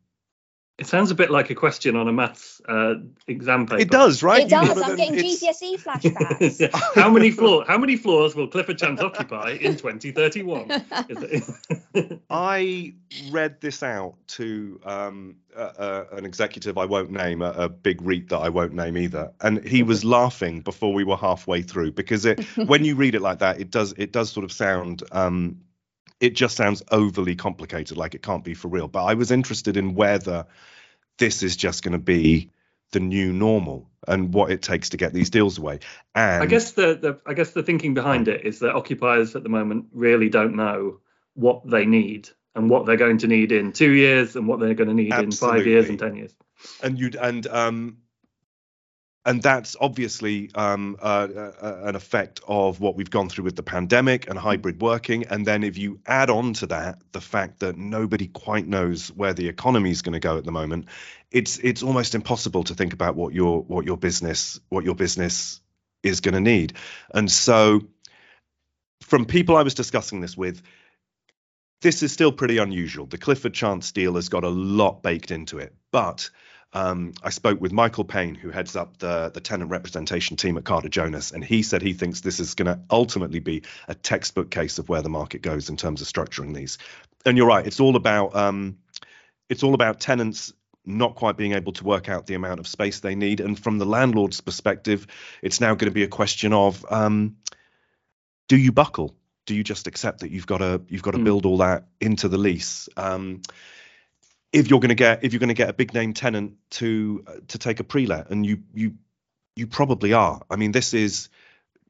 It 0.78 0.86
sounds 0.86 1.10
a 1.10 1.16
bit 1.16 1.32
like 1.32 1.50
a 1.50 1.56
question 1.56 1.96
on 1.96 2.08
a 2.08 2.14
maths 2.14 2.62
uh, 2.70 2.96
exam 3.26 3.66
paper. 3.66 3.82
It 3.82 3.90
does, 3.90 4.22
right? 4.22 4.44
It 4.44 4.50
does. 4.50 4.80
I'm 4.80 4.96
getting 4.96 5.16
it's- 5.16 5.42
GCSE 5.44 5.82
flashbacks. 5.84 6.94
how 6.96 7.10
many 7.10 7.32
floor? 7.32 7.66
How 7.68 7.80
many 7.80 7.96
floors 7.96 8.36
will 8.36 8.48
Clifford 8.48 8.78
Chance 8.78 9.02
occupy 9.02 9.58
in 9.60 9.76
2031? 9.76 10.70
It- 11.10 12.22
I 12.30 12.94
read 13.32 13.60
this 13.60 13.82
out 13.82 14.16
to 14.28 14.80
um, 14.86 15.38
uh, 15.56 15.60
uh, 15.60 16.06
an 16.12 16.26
executive 16.26 16.78
I 16.78 16.86
won't 16.86 17.10
name, 17.10 17.42
a, 17.42 17.52
a 17.54 17.70
big 17.70 18.00
REIT 18.04 18.30
that 18.30 18.38
I 18.38 18.50
won't 18.50 18.74
name 18.74 18.98
either, 18.98 19.32
and 19.42 19.66
he 19.66 19.82
was 19.82 20.06
laughing 20.06 20.62
before 20.62 20.94
we 20.94 21.04
were 21.04 21.18
halfway 21.18 21.64
through 21.64 21.94
because 21.94 22.24
it, 22.26 22.44
when 22.68 22.86
you 22.86 22.96
read 22.96 23.16
it 23.16 23.22
like 23.22 23.40
that, 23.40 23.60
it 23.60 23.72
does 23.72 23.96
it 23.98 24.12
does 24.12 24.32
sort 24.32 24.44
of 24.44 24.52
sound. 24.52 25.02
Um, 25.12 25.60
it 26.20 26.36
just 26.36 26.56
sounds 26.56 26.84
overly 26.92 27.36
complicated, 27.36 27.98
like 27.98 28.16
it 28.16 28.24
can't 28.24 28.44
be 28.44 28.54
for 28.54 28.68
real. 28.68 28.88
But 28.88 29.06
I 29.06 29.14
was 29.14 29.32
interested 29.32 29.78
in 29.78 29.94
whether 29.94 30.46
this 31.18 31.44
is 31.44 31.56
just 31.56 31.84
going 31.84 31.94
to 31.94 31.98
be 31.98 32.52
the 32.92 33.00
new 33.00 33.34
normal 33.34 33.90
and 34.08 34.34
what 34.34 34.52
it 34.52 34.62
takes 34.62 34.90
to 34.90 34.98
get 34.98 35.14
these 35.14 35.30
deals 35.30 35.58
away. 35.58 35.80
And 36.16 36.42
I 36.42 36.46
guess 36.46 36.72
the, 36.72 36.96
the 36.96 37.20
I 37.26 37.34
guess 37.34 37.52
the 37.52 37.64
thinking 37.64 37.94
behind 37.94 38.28
it 38.28 38.46
is 38.46 38.60
that 38.60 38.76
occupiers 38.76 39.36
at 39.36 39.44
the 39.44 39.50
moment 39.50 39.88
really 39.92 40.30
don't 40.30 40.56
know 40.56 41.00
what 41.34 41.70
they 41.70 41.86
need 41.86 42.30
and 42.56 42.70
what 42.70 42.86
they're 42.86 42.98
going 42.98 43.20
to 43.20 43.28
need 43.28 43.52
in 43.52 43.74
two 43.74 43.92
years 43.92 44.36
and 44.36 44.48
what 44.48 44.60
they're 44.60 44.74
going 44.74 44.90
to 44.90 44.96
need 44.96 45.14
in 45.14 45.32
five 45.32 45.68
years 45.68 45.90
and 45.90 46.00
ten 46.00 46.16
years. 46.16 46.34
and 46.82 46.98
you'd 46.98 47.16
and 47.16 47.46
um 47.48 47.98
and 49.28 49.44
that's 49.44 49.76
obviously 49.82 50.50
um, 50.56 50.96
uh, 51.02 51.28
uh, 51.36 51.82
an 51.84 51.98
effect 51.98 52.40
of 52.48 52.80
what 52.80 52.96
we've 52.96 53.10
gone 53.10 53.28
through 53.28 53.44
with 53.44 53.58
the 53.58 53.62
pandemic 53.62 54.30
and 54.30 54.40
hybrid 54.40 54.82
working. 54.82 55.26
And 55.26 55.46
then 55.46 55.66
if 55.66 55.78
you 55.78 56.00
add 56.08 56.30
on 56.30 56.54
to 56.54 56.68
that 56.68 57.00
the 57.12 57.20
fact 57.20 57.60
that 57.60 57.78
nobody 57.78 58.28
quite 58.28 58.66
knows 58.66 59.10
where 59.10 59.34
the 59.34 59.50
economy 59.50 59.92
is 59.92 60.02
going 60.02 60.14
to 60.14 60.22
go 60.22 60.38
at 60.38 60.46
the 60.46 60.54
moment, 60.54 60.86
it's 61.30 61.58
it's 61.58 61.84
almost 61.84 62.16
impossible 62.16 62.64
to 62.64 62.74
think 62.74 62.94
about 62.94 63.18
what 63.18 63.34
your 63.34 63.62
what 63.64 63.86
your 63.86 63.98
business 63.98 64.62
what 64.70 64.86
your 64.86 64.96
business 64.96 65.60
is 66.04 66.22
going 66.22 66.36
to 66.36 66.40
need. 66.40 66.74
And 67.14 67.30
so, 67.30 67.82
from 69.02 69.26
people 69.26 69.58
I 69.58 69.64
was 69.64 69.74
discussing 69.74 70.22
this 70.22 70.38
with, 70.38 70.62
this 71.82 72.02
is 72.02 72.14
still 72.14 72.32
pretty 72.32 72.60
unusual. 72.60 73.08
The 73.08 73.18
Clifford 73.18 73.54
Chance 73.54 73.92
deal 73.92 74.16
has 74.16 74.30
got 74.30 74.46
a 74.46 74.50
lot 74.50 75.04
baked 75.04 75.32
into 75.32 75.58
it, 75.60 75.76
but 75.92 76.30
um, 76.74 77.14
I 77.24 77.30
spoke 77.30 77.62
with 77.62 77.72
Michael 77.72 78.04
Payne, 78.04 78.36
who 78.36 78.50
heads 78.50 78.76
up 78.76 78.98
the, 78.98 79.32
the 79.34 79.40
tenant 79.40 79.72
representation 79.72 80.38
team 80.38 80.58
at 80.58 80.66
Carter 80.66 80.90
Jonas, 80.90 81.32
and 81.32 81.44
he 81.44 81.64
said 81.64 81.82
he 81.82 81.94
thinks 81.94 82.22
this 82.22 82.40
is 82.40 82.56
going 82.56 82.68
to 82.68 82.80
ultimately 82.92 83.40
be 83.40 83.64
a 83.88 83.96
textbook 83.96 84.52
case 84.52 84.78
of 84.78 84.90
where 84.90 85.02
the 85.02 85.10
market 85.10 85.42
goes 85.42 85.70
in 85.70 85.78
terms 85.78 86.02
of 86.02 86.08
structuring 86.08 86.54
these. 86.54 86.78
And 87.26 87.38
you're 87.38 87.48
right, 87.48 87.66
it's 87.66 87.80
all 87.80 87.96
about 87.96 88.36
um, 88.36 88.78
it's 89.50 89.64
all 89.64 89.74
about 89.74 90.00
tenants 90.00 90.54
not 90.86 91.16
quite 91.16 91.36
being 91.36 91.52
able 91.52 91.74
to 91.74 91.84
work 91.84 92.08
out 92.08 92.28
the 92.28 92.34
amount 92.36 92.60
of 92.60 92.68
space 92.68 93.00
they 93.02 93.16
need, 93.16 93.40
and 93.40 93.60
from 93.60 93.78
the 93.78 93.86
landlord's 93.86 94.42
perspective, 94.42 95.08
it's 95.42 95.60
now 95.60 95.76
going 95.76 95.90
to 95.90 95.96
be 95.96 96.04
a 96.04 96.08
question 96.08 96.54
of 96.54 96.86
um, 96.90 97.38
do 98.48 98.58
you 98.58 98.72
buckle? 98.72 99.16
Do 99.46 99.56
you 99.56 99.64
just 99.64 99.88
accept 99.88 100.20
that 100.20 100.32
you've 100.32 100.48
got 100.48 100.60
to 100.60 100.82
you've 100.90 101.02
got 101.02 101.12
to 101.12 101.18
Mm. 101.18 101.24
build 101.24 101.46
all 101.46 101.58
that 101.58 101.88
into 102.02 102.28
the 102.28 102.38
lease? 102.38 102.90
If 104.54 104.70
you're 104.70 104.80
going 104.80 104.90
to 104.90 104.96
get 104.96 105.24
if 105.24 105.34
you're 105.34 105.40
going 105.40 105.50
to 105.50 105.54
get 105.54 105.70
a 105.70 105.74
big 105.74 105.94
name 105.94 106.14
tenant 106.14 106.54
to 106.72 107.24
uh, 107.28 107.34
to 107.50 107.58
take 107.58 107.80
a 107.80 107.84
pre-let 107.84 108.30
and 108.30 108.46
you 108.46 108.64
you 108.74 108.96
you 109.56 109.68
probably 109.68 110.14
are. 110.14 110.42
I 110.50 110.56
mean 110.56 110.72
this 110.72 110.94
is 110.94 111.30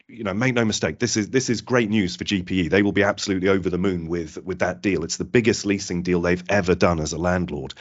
you 0.07 0.23
know 0.23 0.33
make 0.33 0.53
no 0.53 0.65
mistake 0.65 0.99
this 0.99 1.17
is 1.17 1.29
this 1.29 1.49
is 1.49 1.61
great 1.61 1.89
news 1.89 2.15
for 2.15 2.23
gpe 2.23 2.69
they 2.69 2.81
will 2.81 2.93
be 2.93 3.03
absolutely 3.03 3.49
over 3.49 3.69
the 3.69 3.77
moon 3.77 4.07
with 4.07 4.37
with 4.43 4.59
that 4.59 4.81
deal. 4.81 5.03
It's 5.03 5.17
the 5.17 5.25
biggest 5.25 5.65
leasing 5.65 6.01
deal 6.01 6.21
they've 6.21 6.43
ever 6.49 6.75
done 6.75 6.99
as 6.99 7.13
a 7.13 7.17
landlord. 7.17 7.73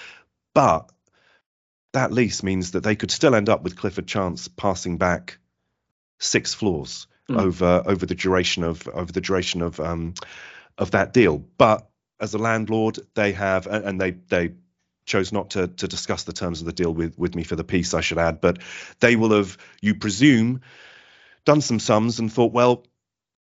But 0.55 0.91
that 1.93 2.13
lease 2.13 2.43
means 2.43 2.73
that 2.73 2.83
they 2.83 2.97
could 2.97 3.11
still 3.11 3.35
end 3.35 3.49
up 3.49 3.63
with 3.63 3.77
clifford 3.77 4.07
chance 4.07 4.49
passing 4.49 4.99
back 4.99 5.39
six 6.19 6.55
floors 6.55 7.07
Mm. 7.29 7.41
over 7.41 7.83
over 7.87 8.07
the 8.07 8.15
duration 8.15 8.63
of 8.63 8.87
over 8.87 9.11
the 9.11 9.21
duration 9.21 9.61
of 9.61 9.81
um 9.81 10.15
of 10.79 10.93
that 10.93 11.13
deal. 11.13 11.39
But 11.59 11.89
as 12.21 12.35
a 12.35 12.39
landlord 12.39 13.01
they 13.15 13.33
have 13.33 13.67
and 13.67 13.85
and 13.85 14.01
they 14.01 14.13
they 14.13 14.53
chose 15.07 15.33
not 15.33 15.51
to 15.51 15.69
to 15.69 15.89
discuss 15.89 16.25
the 16.25 16.33
terms 16.33 16.61
of 16.61 16.67
the 16.67 16.73
deal 16.73 16.93
with 16.93 17.19
with 17.19 17.35
me 17.35 17.45
for 17.45 17.57
the 17.57 17.65
piece 17.65 17.95
I 17.95 18.01
should 18.03 18.19
add. 18.19 18.41
But 18.41 18.59
they 19.01 19.17
will 19.17 19.31
have 19.31 19.57
you 19.81 19.95
presume 19.95 20.61
done 21.45 21.61
some 21.61 21.79
sums 21.79 22.19
and 22.19 22.31
thought 22.31 22.53
well 22.53 22.85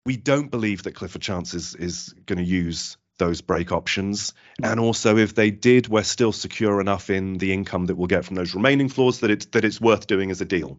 we 0.05 0.17
don't 0.17 0.51
believe 0.51 0.83
that 0.83 0.95
Clifford 0.95 1.23
Chance 1.23 1.55
is 1.55 1.75
is 1.77 2.15
going 2.27 2.39
to 2.39 2.45
use 2.45 2.97
those 3.19 3.41
break 3.41 3.71
options. 3.71 4.35
And 4.63 4.81
also 4.81 5.17
if 5.17 5.35
they 5.35 5.51
did 5.51 5.89
we're 5.89 6.03
still 6.03 6.33
secure 6.33 6.81
enough 6.81 7.09
in 7.09 7.39
the 7.39 7.53
income 7.53 7.87
that 7.87 7.95
we'll 7.95 8.09
get 8.09 8.25
from 8.25 8.37
those 8.37 8.55
remaining 8.55 8.89
floors 8.89 9.21
that 9.21 9.31
it's 9.31 9.47
that 9.47 9.65
it's 9.65 9.81
worth 9.81 10.07
doing 10.07 10.31
as 10.31 10.41
a 10.41 10.45
deal. 10.45 10.79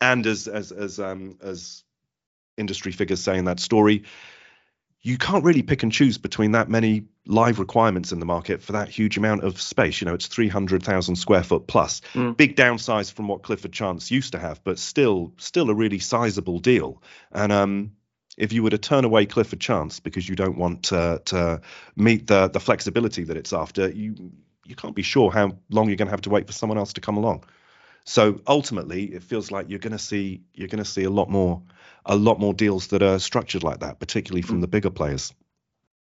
And 0.00 0.26
as 0.26 0.48
as 0.48 0.72
as 0.72 0.98
um 0.98 1.38
as 1.42 1.84
industry 2.56 2.92
figures 2.92 3.20
say 3.20 3.36
in 3.36 3.44
that 3.44 3.60
story 3.60 4.04
you 5.04 5.18
can't 5.18 5.44
really 5.44 5.62
pick 5.62 5.82
and 5.82 5.92
choose 5.92 6.16
between 6.16 6.52
that 6.52 6.70
many 6.70 7.04
live 7.26 7.58
requirements 7.58 8.10
in 8.10 8.20
the 8.20 8.26
market 8.26 8.62
for 8.62 8.72
that 8.72 8.88
huge 8.88 9.18
amount 9.18 9.44
of 9.44 9.60
space. 9.60 10.00
You 10.00 10.06
know, 10.06 10.14
it's 10.14 10.28
300,000 10.28 11.16
square 11.16 11.42
foot 11.42 11.66
plus. 11.66 12.00
Mm. 12.14 12.34
Big 12.38 12.56
downsize 12.56 13.12
from 13.12 13.28
what 13.28 13.42
Clifford 13.42 13.72
Chance 13.72 14.10
used 14.10 14.32
to 14.32 14.38
have, 14.38 14.64
but 14.64 14.78
still, 14.78 15.34
still 15.36 15.68
a 15.68 15.74
really 15.74 15.98
sizable 15.98 16.58
deal. 16.58 17.02
And 17.30 17.52
um, 17.52 17.92
if 18.38 18.54
you 18.54 18.62
were 18.62 18.70
to 18.70 18.78
turn 18.78 19.04
away 19.04 19.26
Clifford 19.26 19.60
Chance 19.60 20.00
because 20.00 20.26
you 20.26 20.36
don't 20.36 20.56
want 20.56 20.84
to, 20.84 21.20
to 21.26 21.60
meet 21.96 22.26
the 22.26 22.48
the 22.48 22.60
flexibility 22.60 23.24
that 23.24 23.36
it's 23.36 23.52
after, 23.52 23.90
you 23.90 24.32
you 24.64 24.74
can't 24.74 24.96
be 24.96 25.02
sure 25.02 25.30
how 25.30 25.54
long 25.68 25.88
you're 25.88 25.96
going 25.96 26.08
to 26.08 26.12
have 26.12 26.22
to 26.22 26.30
wait 26.30 26.46
for 26.46 26.54
someone 26.54 26.78
else 26.78 26.94
to 26.94 27.02
come 27.02 27.18
along. 27.18 27.44
So 28.04 28.40
ultimately, 28.46 29.04
it 29.04 29.22
feels 29.22 29.50
like 29.50 29.70
you're 29.70 29.78
going 29.78 29.92
to 29.92 29.98
see 29.98 30.42
you're 30.52 30.68
going 30.68 30.84
to 30.84 30.90
see 30.90 31.04
a 31.04 31.10
lot 31.10 31.30
more 31.30 31.62
a 32.04 32.16
lot 32.16 32.38
more 32.38 32.52
deals 32.52 32.88
that 32.88 33.02
are 33.02 33.18
structured 33.18 33.62
like 33.62 33.80
that, 33.80 33.98
particularly 33.98 34.42
from 34.42 34.60
the 34.60 34.68
bigger 34.68 34.90
players. 34.90 35.32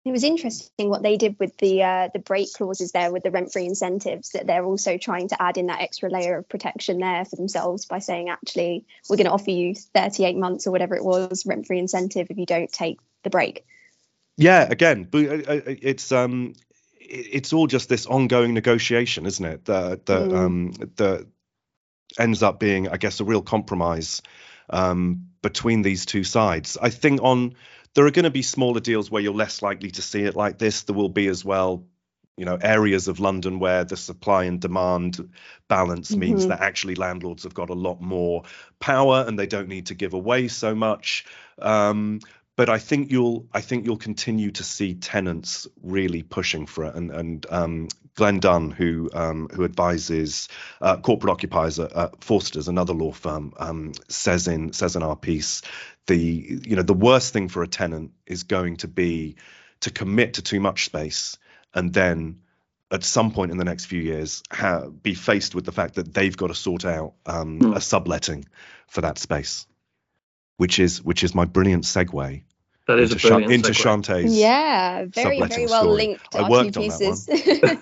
It 0.05 0.13
was 0.13 0.23
interesting 0.23 0.89
what 0.89 1.03
they 1.03 1.17
did 1.17 1.37
with 1.41 1.57
the 1.59 1.83
uh, 1.83 2.09
the 2.13 2.21
break 2.21 2.53
clauses 2.53 2.93
there 2.93 3.13
with 3.13 3.25
the 3.25 3.31
rent 3.33 3.53
free 3.53 3.67
incentives 3.67 4.31
that 4.31 4.47
they're 4.47 4.65
also 4.65 4.99
trying 4.99 5.29
to 5.29 5.43
add 5.43 5.59
in 5.59 5.67
that 5.67 5.81
extra 5.81 6.09
layer 6.09 6.39
of 6.39 6.49
protection 6.49 6.99
there 6.99 7.25
for 7.25 7.35
themselves 7.35 7.87
by 7.87 7.99
saying 7.99 8.29
actually 8.29 8.85
we're 9.09 9.17
going 9.17 9.27
to 9.27 9.33
offer 9.33 9.51
you 9.51 9.75
38 9.75 10.37
months 10.37 10.67
or 10.67 10.71
whatever 10.71 10.95
it 10.95 11.05
was 11.05 11.45
rent 11.45 11.67
free 11.67 11.81
incentive 11.81 12.29
if 12.31 12.39
you 12.39 12.47
don't 12.47 12.73
take 12.73 13.01
the 13.25 13.31
break. 13.31 13.65
Yeah, 14.37 14.69
again, 14.71 15.09
but 15.11 15.27
uh, 15.27 15.53
uh, 15.53 15.61
it's 15.67 16.13
um, 16.13 16.55
it's 17.01 17.53
all 17.53 17.67
just 17.67 17.89
this 17.89 18.07
ongoing 18.07 18.55
negotiation, 18.55 19.27
isn't 19.27 19.45
it? 19.45 19.65
That 19.65 20.07
that 20.07 20.31
Mm. 20.31 20.37
um, 20.37 20.73
that 20.97 21.27
ends 22.19 22.43
up 22.43 22.59
being, 22.61 22.89
I 22.89 22.97
guess, 22.97 23.21
a 23.21 23.25
real 23.25 23.43
compromise 23.43 24.23
um, 24.71 25.29
between 25.43 25.83
these 25.83 26.07
two 26.07 26.25
sides. 26.25 26.77
I 26.81 26.91
think 26.91 27.23
on 27.23 27.55
there 27.95 28.07
are 28.07 28.11
going 28.11 28.25
to 28.25 28.31
be 28.31 28.43
smaller 28.43 28.81
deals 28.81 29.11
where 29.11 29.23
you're 29.23 29.35
less 29.35 29.63
likely 29.63 29.91
to 29.93 30.03
see 30.03 30.23
it 30.23 30.37
like 30.37 30.59
this. 30.59 30.83
There 30.83 30.95
will 30.97 31.09
be 31.09 31.29
as 31.29 31.45
well, 31.45 31.87
you 32.37 32.45
know, 32.45 32.59
areas 32.61 33.09
of 33.09 33.21
London 33.21 33.59
where 33.59 33.85
the 33.85 33.97
supply 33.97 34.45
and 34.45 34.61
demand 34.61 35.31
balance 35.69 36.15
means 36.17 36.45
Mhm. 36.45 36.49
that 36.49 36.61
actually 36.61 36.95
landlords 36.97 37.45
have 37.45 37.55
got 37.55 37.71
a 37.71 37.75
lot 37.75 38.01
more 38.01 38.43
power 38.81 39.25
and 39.27 39.39
they 39.39 39.47
don't 39.47 39.69
need 39.69 39.87
to 39.87 39.95
give 39.95 40.13
away 40.15 40.49
so 40.49 40.75
much. 40.75 41.25
Um, 41.59 42.21
but 42.57 42.69
I 42.69 42.79
think 42.79 43.11
you'll 43.11 43.47
I 43.53 43.61
think 43.61 43.85
you'll 43.85 43.97
continue 43.99 44.51
to 44.53 44.65
see 44.65 44.95
tenants 44.95 45.67
really 45.83 46.23
pushing 46.23 46.67
for 46.67 46.85
it 46.85 46.95
and 46.95 47.11
and 47.11 47.47
um, 47.51 47.89
Glenn 48.17 48.41
Dunn, 48.41 48.71
who 48.71 49.11
um, 49.13 49.49
who 49.53 49.65
advises 49.65 50.49
uh, 50.81 50.97
corporate 50.97 51.31
occupiers 51.31 51.79
at, 51.79 51.93
at 51.93 52.25
Forsters, 52.25 52.69
another 52.69 52.95
law 52.95 53.13
firm, 53.13 53.53
um, 53.59 53.93
says 54.09 54.49
in 54.49 54.73
says 54.73 54.97
in 54.97 55.03
our 55.03 55.17
piece, 55.17 55.63
the 56.07 56.19
you 56.19 56.77
know 56.77 56.83
the 56.83 56.95
worst 56.95 57.33
thing 57.33 57.49
for 57.49 57.63
a 57.63 57.69
tenant 57.69 58.13
is 58.27 58.43
going 58.43 58.77
to 58.79 58.89
be 58.89 59.37
to 59.81 59.91
commit 59.91 60.35
to 60.35 60.43
too 60.43 60.61
much 60.61 60.87
space 60.87 61.39
and 61.75 61.93
then 61.93 62.41
at 62.91 63.05
some 63.05 63.33
point 63.33 63.51
in 63.51 63.59
the 63.59 63.65
next 63.65 63.87
few 63.87 64.01
years 64.01 64.43
ha- 64.51 64.87
be 64.89 65.15
faced 65.15 65.55
with 65.55 65.65
the 65.65 65.73
fact 65.73 65.97
that 65.97 66.15
they've 66.15 66.37
got 66.37 66.49
to 66.49 66.55
sort 66.55 66.85
out 66.85 67.15
um, 67.27 67.59
mm. 67.61 67.77
a 67.77 67.81
subletting 67.81 68.47
for 68.87 69.01
that 69.01 69.19
space, 69.19 69.67
which 70.57 70.79
is 70.79 71.03
which 71.03 71.25
is 71.25 71.35
my 71.35 71.45
brilliant 71.45 71.85
segue 71.85 72.43
that 72.87 72.99
is 72.99 73.13
into, 73.13 73.27
a 73.27 73.31
brilliant 73.31 73.53
into 73.53 73.71
segue. 73.71 74.03
Chanté's 74.05 74.39
yeah, 74.39 75.05
very 75.07 75.41
very 75.41 75.67
well 75.67 75.83
story. 75.83 75.97
linked. 75.97 76.35
I 76.35 76.49
worked 76.49 76.77
on 76.77 76.83
pieces. 76.85 77.27
that 77.27 77.79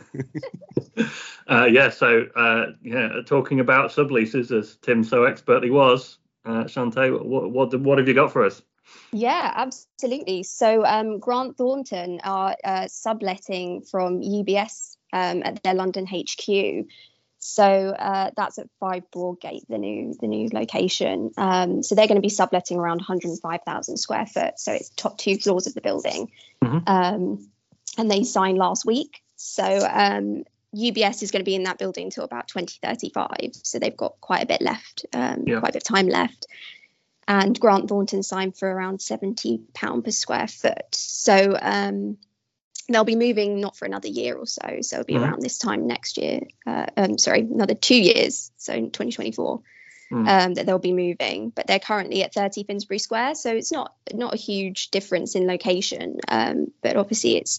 one. 0.94 1.11
uh, 1.49 1.64
yeah, 1.64 1.90
so 1.90 2.26
uh, 2.37 2.66
yeah, 2.82 3.20
talking 3.26 3.61
about 3.61 3.90
subleases 3.90 4.56
as 4.56 4.76
Tim 4.76 5.04
so 5.04 5.25
expertly 5.25 5.70
was, 5.70 6.18
uh, 6.44 6.64
Chanté, 6.64 7.12
what, 7.23 7.50
what 7.50 7.80
what 7.80 7.99
have 7.99 8.08
you 8.08 8.14
got 8.14 8.32
for 8.32 8.44
us? 8.44 8.62
Yeah, 9.12 9.52
absolutely. 9.54 10.42
So 10.42 10.84
um, 10.84 11.18
Grant 11.18 11.56
Thornton 11.56 12.20
are 12.25 12.56
uh, 12.64 12.87
subletting 12.88 13.82
from 13.82 14.20
UBS 14.20 14.96
um, 15.12 15.42
at 15.44 15.62
their 15.62 15.75
London 15.75 16.06
HQ. 16.06 16.87
So 17.46 17.62
uh, 17.62 18.30
that's 18.34 18.58
at 18.58 18.70
Five 18.80 19.02
Broadgate, 19.14 19.66
the 19.68 19.76
new 19.76 20.14
the 20.18 20.28
new 20.28 20.48
location. 20.50 21.30
Um, 21.36 21.82
so 21.82 21.94
they're 21.94 22.06
going 22.08 22.16
to 22.16 22.22
be 22.22 22.30
subletting 22.30 22.78
around 22.78 23.00
105,000 23.00 23.98
square 23.98 24.24
foot. 24.24 24.58
So 24.58 24.72
it's 24.72 24.88
top 24.88 25.18
two 25.18 25.36
floors 25.36 25.66
of 25.66 25.74
the 25.74 25.82
building, 25.82 26.32
mm-hmm. 26.64 26.78
um, 26.86 27.46
and 27.98 28.10
they 28.10 28.22
signed 28.22 28.56
last 28.56 28.86
week. 28.86 29.22
So 29.36 29.62
um, 29.62 30.44
UBS 30.74 31.22
is 31.22 31.32
going 31.32 31.42
to 31.42 31.44
be 31.44 31.54
in 31.54 31.64
that 31.64 31.76
building 31.76 32.08
till 32.08 32.24
about 32.24 32.48
2035. 32.48 33.50
So 33.62 33.78
they've 33.78 33.94
got 33.94 34.18
quite 34.22 34.42
a 34.42 34.46
bit 34.46 34.62
left, 34.62 35.04
um, 35.12 35.44
yeah. 35.46 35.60
quite 35.60 35.68
a 35.68 35.72
bit 35.74 35.82
of 35.82 35.94
time 35.94 36.08
left. 36.08 36.46
And 37.28 37.60
Grant 37.60 37.90
Thornton 37.90 38.22
signed 38.22 38.56
for 38.56 38.72
around 38.72 39.02
70 39.02 39.60
pound 39.74 40.02
per 40.02 40.12
square 40.12 40.48
foot. 40.48 40.94
So 40.94 41.58
um, 41.60 42.16
they'll 42.88 43.04
be 43.04 43.16
moving 43.16 43.60
not 43.60 43.76
for 43.76 43.86
another 43.86 44.08
year 44.08 44.36
or 44.36 44.46
so. 44.46 44.78
So 44.82 44.96
it'll 44.96 45.06
be 45.06 45.14
mm-hmm. 45.14 45.24
around 45.24 45.42
this 45.42 45.58
time 45.58 45.86
next 45.86 46.18
year. 46.18 46.40
Uh, 46.66 46.86
um, 46.96 47.18
sorry, 47.18 47.40
another 47.40 47.74
two 47.74 47.96
years. 48.00 48.50
So 48.56 48.74
2024. 48.74 49.60
Mm. 50.12 50.28
Um, 50.28 50.54
that 50.54 50.66
they'll 50.66 50.78
be 50.78 50.92
moving, 50.92 51.48
but 51.48 51.66
they're 51.66 51.80
currently 51.80 52.22
at 52.22 52.34
30 52.34 52.64
Finsbury 52.64 52.98
Square, 52.98 53.36
so 53.36 53.56
it's 53.56 53.72
not 53.72 53.94
not 54.12 54.34
a 54.34 54.36
huge 54.36 54.90
difference 54.90 55.34
in 55.34 55.46
location. 55.46 56.18
Um, 56.28 56.66
but 56.82 56.96
obviously, 56.96 57.38
it's 57.38 57.58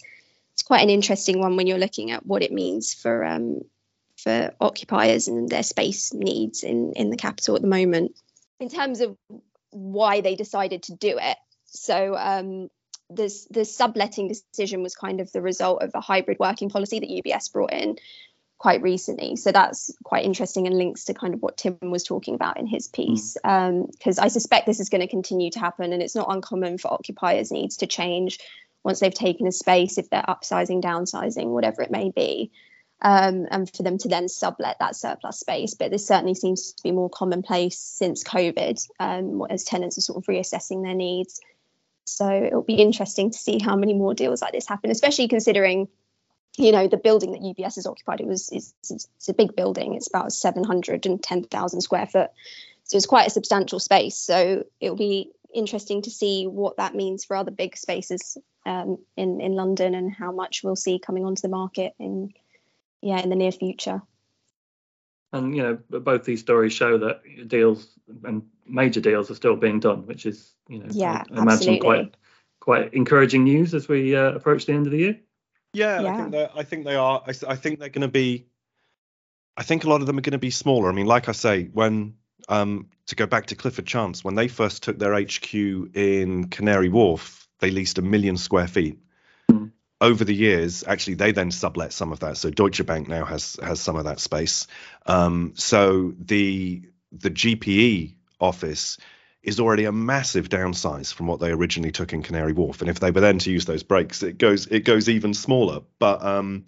it's 0.53 0.61
quite 0.61 0.83
an 0.83 0.91
interesting 0.91 1.39
one 1.39 1.57
when 1.57 1.65
you're 1.65 1.79
looking 1.79 2.11
at 2.11 2.23
what 2.23 2.43
it 2.43 2.51
means 2.51 2.93
for 2.93 3.25
um, 3.25 3.61
for 4.17 4.53
occupiers 4.61 5.27
and 5.27 5.49
their 5.49 5.63
space 5.63 6.13
needs 6.13 6.63
in 6.63 6.93
in 6.93 7.09
the 7.09 7.17
capital 7.17 7.55
at 7.55 7.63
the 7.63 7.67
moment. 7.67 8.15
In 8.59 8.69
terms 8.69 9.01
of 9.01 9.17
why 9.71 10.21
they 10.21 10.35
decided 10.35 10.83
to 10.83 10.95
do 10.95 11.17
it, 11.19 11.37
so 11.65 12.15
um, 12.15 12.69
this 13.09 13.45
the 13.51 13.65
subletting 13.65 14.27
decision 14.27 14.81
was 14.81 14.95
kind 14.95 15.21
of 15.21 15.31
the 15.31 15.41
result 15.41 15.83
of 15.83 15.91
a 15.93 16.01
hybrid 16.01 16.37
working 16.39 16.69
policy 16.69 16.99
that 16.99 17.09
UBS 17.09 17.51
brought 17.51 17.73
in 17.73 17.97
quite 18.57 18.81
recently. 18.81 19.35
So 19.35 19.51
that's 19.51 19.91
quite 20.03 20.25
interesting 20.25 20.65
and 20.65 20.77
links 20.77 21.05
to 21.05 21.13
kind 21.13 21.33
of 21.33 21.41
what 21.41 21.57
Tim 21.57 21.77
was 21.81 22.03
talking 22.03 22.35
about 22.35 22.57
in 22.57 22.67
his 22.67 22.87
piece. 22.87 23.33
Because 23.33 23.45
mm. 23.45 24.19
um, 24.19 24.23
I 24.23 24.27
suspect 24.29 24.65
this 24.65 24.79
is 24.79 24.89
going 24.89 25.01
to 25.01 25.07
continue 25.07 25.51
to 25.51 25.59
happen, 25.59 25.93
and 25.93 26.01
it's 26.01 26.15
not 26.15 26.33
uncommon 26.33 26.77
for 26.77 26.91
occupiers' 26.91 27.51
needs 27.51 27.77
to 27.77 27.87
change 27.87 28.39
once 28.83 28.99
they've 28.99 29.13
taken 29.13 29.47
a 29.47 29.51
space, 29.51 29.97
if 29.97 30.09
they're 30.09 30.21
upsizing, 30.21 30.81
downsizing, 30.81 31.47
whatever 31.47 31.81
it 31.81 31.91
may 31.91 32.11
be. 32.11 32.51
Um, 33.01 33.45
and 33.51 33.69
for 33.69 33.83
them 33.83 33.97
to 33.99 34.07
then 34.07 34.29
sublet 34.29 34.77
that 34.79 34.95
surplus 34.95 35.39
space. 35.39 35.73
But 35.73 35.91
this 35.91 36.07
certainly 36.07 36.33
seems 36.33 36.71
to 36.71 36.81
be 36.81 36.91
more 36.91 37.09
commonplace 37.09 37.77
since 37.77 38.23
COVID, 38.23 38.87
um, 38.99 39.45
as 39.49 39.65
tenants 39.65 39.97
are 39.97 40.01
sort 40.01 40.17
of 40.17 40.25
reassessing 40.27 40.81
their 40.81 40.95
needs 40.95 41.41
so 42.05 42.31
it'll 42.31 42.61
be 42.61 42.75
interesting 42.75 43.31
to 43.31 43.37
see 43.37 43.59
how 43.59 43.75
many 43.75 43.93
more 43.93 44.13
deals 44.13 44.41
like 44.41 44.53
this 44.53 44.67
happen, 44.67 44.91
especially 44.91 45.27
considering, 45.27 45.87
you 46.55 46.71
know, 46.71 46.87
the 46.87 46.97
building 46.97 47.31
that 47.31 47.41
UBS 47.41 47.75
has 47.75 47.87
occupied. 47.87 48.21
It 48.21 48.27
was 48.27 48.49
it's, 48.51 48.73
it's 48.89 49.27
a 49.27 49.33
big 49.33 49.55
building. 49.55 49.95
It's 49.95 50.07
about 50.07 50.31
710,000 50.31 51.81
square 51.81 52.05
foot, 52.05 52.29
so 52.83 52.97
it's 52.97 53.07
quite 53.07 53.27
a 53.27 53.31
substantial 53.31 53.79
space. 53.79 54.17
So 54.17 54.65
it'll 54.79 54.95
be 54.95 55.31
interesting 55.53 56.03
to 56.03 56.11
see 56.11 56.45
what 56.45 56.77
that 56.77 56.93
means 56.93 57.25
for 57.25 57.35
other 57.35 57.51
big 57.51 57.75
spaces 57.75 58.37
um, 58.65 58.99
in 59.17 59.41
in 59.41 59.53
London 59.53 59.95
and 59.95 60.13
how 60.13 60.31
much 60.31 60.63
we'll 60.63 60.75
see 60.75 60.99
coming 60.99 61.25
onto 61.25 61.41
the 61.41 61.49
market 61.49 61.93
in 61.99 62.33
yeah 63.01 63.19
in 63.19 63.29
the 63.29 63.35
near 63.35 63.51
future. 63.51 64.01
And 65.33 65.55
you 65.55 65.63
know, 65.63 65.99
both 65.99 66.23
these 66.23 66.39
stories 66.39 66.71
show 66.71 66.99
that 66.99 67.47
deals 67.47 67.87
and 68.23 68.43
major 68.65 69.01
deals 69.01 69.29
are 69.31 69.35
still 69.35 69.55
being 69.55 69.79
done, 69.79 70.05
which 70.05 70.25
is 70.25 70.53
you 70.67 70.79
know, 70.79 70.87
yeah, 70.89 71.23
I, 71.31 71.41
imagine 71.41 71.79
quite 71.79 72.15
quite 72.59 72.93
encouraging 72.93 73.43
news 73.43 73.73
as 73.73 73.87
we 73.87 74.15
uh, 74.15 74.31
approach 74.31 74.65
the 74.65 74.73
end 74.73 74.87
of 74.87 74.91
the 74.91 74.97
year. 74.97 75.19
Yeah, 75.73 76.01
yeah. 76.01 76.13
I 76.13 76.17
think 76.17 76.31
they 76.31 76.49
I 76.55 76.63
think 76.63 76.85
they 76.85 76.95
are. 76.95 77.23
I, 77.25 77.33
I 77.47 77.55
think 77.55 77.79
they're 77.79 77.89
going 77.89 78.01
to 78.01 78.07
be. 78.07 78.47
I 79.57 79.63
think 79.63 79.83
a 79.83 79.89
lot 79.89 80.01
of 80.01 80.07
them 80.07 80.17
are 80.17 80.21
going 80.21 80.33
to 80.33 80.37
be 80.37 80.51
smaller. 80.51 80.89
I 80.89 80.93
mean, 80.93 81.05
like 81.05 81.29
I 81.29 81.31
say, 81.31 81.65
when 81.65 82.15
um, 82.49 82.89
to 83.07 83.15
go 83.15 83.25
back 83.25 83.47
to 83.47 83.55
Clifford 83.55 83.85
Chance, 83.85 84.23
when 84.23 84.35
they 84.35 84.47
first 84.47 84.83
took 84.83 84.99
their 84.99 85.13
HQ 85.19 85.53
in 85.53 86.47
Canary 86.49 86.89
Wharf, 86.89 87.47
they 87.59 87.71
leased 87.71 87.97
a 87.97 88.01
million 88.01 88.37
square 88.37 88.67
feet. 88.67 88.99
Mm. 89.49 89.71
Over 90.01 90.25
the 90.25 90.35
years, 90.35 90.83
actually, 90.85 91.15
they 91.15 91.31
then 91.31 91.51
sublet 91.51 91.93
some 91.93 92.11
of 92.11 92.19
that. 92.19 92.37
So 92.37 92.49
Deutsche 92.49 92.85
Bank 92.85 93.07
now 93.07 93.25
has 93.25 93.57
has 93.61 93.79
some 93.79 93.95
of 93.95 94.05
that 94.05 94.19
space. 94.19 94.67
Um, 95.05 95.53
so 95.55 96.13
the 96.17 96.89
the 97.11 97.31
GPE 97.31 98.15
office 98.39 98.97
is 99.43 99.59
already 99.59 99.85
a 99.85 99.91
massive 99.91 100.49
downsize 100.49 101.13
from 101.13 101.27
what 101.27 101.39
they 101.39 101.51
originally 101.51 101.91
took 101.91 102.13
in 102.13 102.23
Canary 102.23 102.53
Wharf. 102.53 102.81
And 102.81 102.89
if 102.89 102.99
they 102.99 103.11
were 103.11 103.21
then 103.21 103.37
to 103.39 103.51
use 103.51 103.65
those 103.65 103.83
breaks, 103.83 104.23
it 104.23 104.37
goes 104.37 104.67
it 104.67 104.85
goes 104.85 105.07
even 105.07 105.33
smaller. 105.33 105.81
But 105.99 106.23
um, 106.23 106.65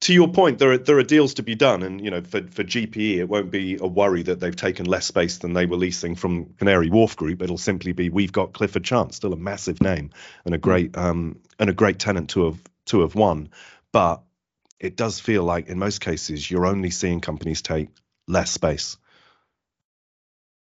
to 0.00 0.12
your 0.12 0.28
point, 0.28 0.58
there 0.58 0.72
are 0.72 0.78
there 0.78 0.98
are 0.98 1.04
deals 1.04 1.34
to 1.34 1.44
be 1.44 1.54
done, 1.54 1.84
and 1.84 2.04
you 2.04 2.10
know 2.10 2.20
for 2.20 2.42
for 2.42 2.64
GPE, 2.64 3.18
it 3.18 3.28
won't 3.28 3.52
be 3.52 3.78
a 3.80 3.86
worry 3.86 4.24
that 4.24 4.40
they've 4.40 4.54
taken 4.54 4.84
less 4.86 5.06
space 5.06 5.38
than 5.38 5.52
they 5.52 5.66
were 5.66 5.76
leasing 5.76 6.16
from 6.16 6.54
Canary 6.54 6.90
Wharf 6.90 7.16
Group. 7.16 7.40
It'll 7.40 7.56
simply 7.56 7.92
be 7.92 8.10
we've 8.10 8.32
got 8.32 8.52
Clifford 8.52 8.84
Chance, 8.84 9.16
still 9.16 9.32
a 9.32 9.36
massive 9.36 9.80
name 9.80 10.10
and 10.44 10.54
a 10.54 10.58
great 10.58 10.96
um 10.98 11.38
and 11.60 11.70
a 11.70 11.74
great 11.74 12.00
tenant 12.00 12.30
to 12.30 12.46
have 12.46 12.58
to 12.86 13.02
have 13.02 13.14
won, 13.14 13.50
but 13.92 14.22
it 14.80 14.96
does 14.96 15.20
feel 15.20 15.44
like 15.44 15.68
in 15.68 15.78
most 15.78 16.00
cases 16.00 16.50
you're 16.50 16.66
only 16.66 16.90
seeing 16.90 17.20
companies 17.20 17.62
take 17.62 17.88
less 18.26 18.50
space. 18.50 18.96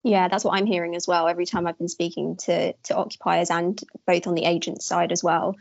Yeah, 0.06 0.28
that's 0.28 0.44
what 0.44 0.56
I'm 0.56 0.66
hearing 0.66 0.94
as 0.94 1.08
well. 1.08 1.26
Every 1.26 1.46
time 1.46 1.66
I've 1.66 1.78
been 1.78 1.88
speaking 1.88 2.36
to 2.44 2.74
to 2.74 2.94
occupiers 2.94 3.50
and 3.50 3.76
both 4.06 4.28
on 4.28 4.36
the 4.36 4.44
agent 4.44 4.80
side 4.80 5.10
as 5.10 5.24
well, 5.24 5.56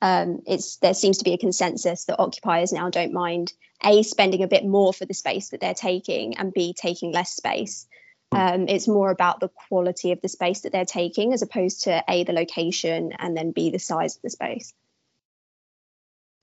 um, 0.00 0.40
it's 0.46 0.78
there 0.78 0.94
seems 0.94 1.18
to 1.18 1.24
be 1.24 1.34
a 1.34 1.38
consensus 1.38 2.06
that 2.06 2.18
occupiers 2.18 2.72
now 2.72 2.88
don't 2.88 3.12
mind 3.12 3.52
a 3.84 4.02
spending 4.02 4.42
a 4.42 4.48
bit 4.48 4.64
more 4.64 4.94
for 4.94 5.04
the 5.04 5.12
space 5.12 5.50
that 5.50 5.60
they're 5.60 5.74
taking 5.74 6.38
and 6.38 6.54
b 6.54 6.72
taking 6.72 7.12
less 7.12 7.32
space. 7.32 7.86
Um, 8.32 8.68
it's 8.68 8.88
more 8.88 9.10
about 9.10 9.38
the 9.38 9.50
quality 9.68 10.12
of 10.12 10.22
the 10.22 10.30
space 10.30 10.60
that 10.60 10.72
they're 10.72 10.86
taking 10.86 11.34
as 11.34 11.42
opposed 11.42 11.84
to 11.84 12.02
a 12.08 12.24
the 12.24 12.32
location 12.32 13.12
and 13.18 13.36
then 13.36 13.50
b 13.50 13.70
the 13.70 13.78
size 13.78 14.16
of 14.16 14.22
the 14.22 14.30
space. 14.30 14.72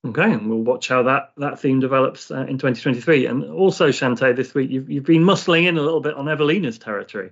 Okay, 0.06 0.32
and 0.32 0.48
we'll 0.48 0.60
watch 0.60 0.90
how 0.90 1.02
that 1.04 1.32
that 1.38 1.60
theme 1.60 1.80
develops 1.80 2.30
uh, 2.30 2.42
in 2.42 2.60
2023. 2.60 3.26
And 3.26 3.46
also, 3.46 3.88
Chanté, 3.88 4.36
this 4.36 4.54
week 4.54 4.70
you've 4.70 4.92
you've 4.92 5.06
been 5.06 5.24
muscling 5.24 5.66
in 5.66 5.80
a 5.80 5.82
little 5.82 6.02
bit 6.02 6.14
on 6.14 6.30
Evelina's 6.30 6.78
territory 6.78 7.32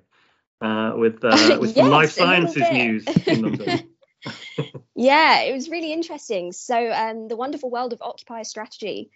uh, 0.62 0.94
with 0.96 1.24
uh, 1.24 1.58
with 1.60 1.76
yes, 1.76 1.86
some 1.86 1.90
life 1.90 2.12
sciences 2.12 2.64
news 2.72 3.06
in 3.26 3.42
London. 3.42 3.90
yeah, 4.96 5.42
it 5.42 5.54
was 5.54 5.70
really 5.70 5.94
interesting. 5.94 6.52
So, 6.52 6.92
um, 6.92 7.28
the 7.28 7.36
wonderful 7.36 7.70
world 7.70 7.94
of 7.94 8.02
occupier 8.02 8.44
strategy 8.44 9.12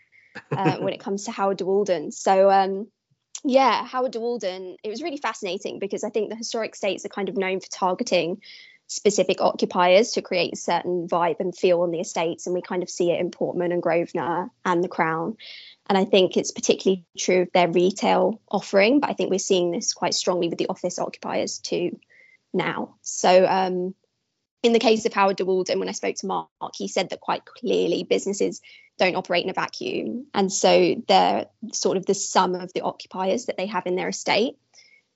uh, 0.51 0.77
when 0.77 0.93
it 0.93 0.99
comes 0.99 1.25
to 1.25 1.31
Howard 1.31 1.57
de 1.57 1.65
Walden. 1.65 2.11
So, 2.11 2.49
um, 2.49 2.87
yeah, 3.43 3.85
Howard 3.85 4.11
de 4.11 4.19
Walden, 4.19 4.77
it 4.83 4.89
was 4.89 5.01
really 5.01 5.17
fascinating 5.17 5.79
because 5.79 6.03
I 6.03 6.09
think 6.09 6.29
the 6.29 6.35
historic 6.35 6.75
states 6.75 7.05
are 7.05 7.09
kind 7.09 7.29
of 7.29 7.37
known 7.37 7.59
for 7.59 7.69
targeting 7.71 8.41
specific 8.87 9.39
occupiers 9.39 10.13
to 10.13 10.21
create 10.21 10.53
a 10.53 10.57
certain 10.57 11.07
vibe 11.07 11.39
and 11.39 11.55
feel 11.55 11.81
on 11.81 11.91
the 11.91 11.99
estates. 11.99 12.47
And 12.47 12.55
we 12.55 12.61
kind 12.61 12.83
of 12.83 12.89
see 12.89 13.11
it 13.11 13.19
in 13.19 13.31
Portman 13.31 13.71
and 13.71 13.81
Grosvenor 13.81 14.49
and 14.65 14.83
the 14.83 14.87
Crown. 14.87 15.37
And 15.89 15.97
I 15.97 16.05
think 16.05 16.37
it's 16.37 16.51
particularly 16.51 17.03
true 17.17 17.41
of 17.41 17.51
their 17.51 17.67
retail 17.67 18.39
offering, 18.49 18.99
but 18.99 19.09
I 19.09 19.13
think 19.13 19.31
we're 19.31 19.39
seeing 19.39 19.71
this 19.71 19.93
quite 19.93 20.13
strongly 20.13 20.47
with 20.47 20.59
the 20.59 20.69
office 20.69 20.99
occupiers 20.99 21.57
too 21.57 21.99
now. 22.53 22.95
So, 23.01 23.45
um, 23.45 23.95
in 24.61 24.73
the 24.73 24.79
case 24.79 25.05
of 25.05 25.13
Howard 25.13 25.37
de 25.37 25.45
Walden, 25.45 25.79
when 25.79 25.89
I 25.89 25.93
spoke 25.93 26.15
to 26.17 26.27
Mark, 26.27 26.49
he 26.75 26.87
said 26.87 27.09
that 27.09 27.21
quite 27.21 27.45
clearly 27.45 28.03
businesses 28.03 28.61
don't 28.97 29.15
operate 29.15 29.45
in 29.45 29.49
a 29.49 29.53
vacuum. 29.53 30.27
And 30.33 30.51
so 30.51 30.95
they're 31.07 31.47
sort 31.71 31.97
of 31.97 32.05
the 32.05 32.13
sum 32.13 32.55
of 32.55 32.71
the 32.73 32.81
occupiers 32.81 33.45
that 33.45 33.57
they 33.57 33.67
have 33.67 33.87
in 33.87 33.95
their 33.95 34.09
estate. 34.09 34.57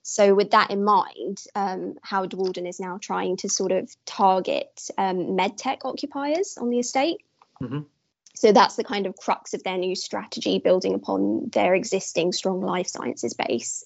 So, 0.02 0.34
with 0.34 0.52
that 0.52 0.72
in 0.72 0.84
mind, 0.84 1.44
um, 1.56 1.96
Howard 2.02 2.32
de 2.32 2.38
Walden 2.38 2.66
is 2.66 2.80
now 2.80 2.98
trying 3.02 3.38
to 3.38 3.50
sort 3.50 3.72
of 3.72 3.90
target 4.06 4.90
um, 4.98 5.38
medtech 5.38 5.80
occupiers 5.86 6.58
on 6.60 6.70
the 6.70 6.80
estate. 6.80 7.22
Mm-hmm. 7.62 7.82
So 8.36 8.52
that's 8.52 8.76
the 8.76 8.84
kind 8.84 9.06
of 9.06 9.16
crux 9.16 9.54
of 9.54 9.64
their 9.64 9.78
new 9.78 9.96
strategy, 9.96 10.60
building 10.60 10.96
upon 10.96 11.50
their 11.52 11.76
existing 11.76 12.34
strong 12.34 12.62
life 12.62 12.88
sciences 12.88 13.34
base. 13.34 13.84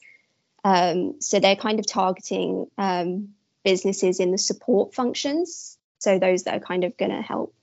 Um, 0.63 1.22
so 1.22 1.39
they're 1.39 1.56
kind 1.56 1.80
of 1.80 1.88
targeting 1.88 2.68
um, 2.77 3.30
businesses 3.63 4.20
in 4.20 4.32
the 4.32 4.38
support 4.38 4.94
functions, 4.94 5.77
so 6.00 6.20
those 6.20 6.44
that 6.44 6.56
are 6.56 6.66
kind 6.66 6.84
of 6.84 6.98
going 6.98 7.12
to 7.12 7.22
help. 7.22 7.54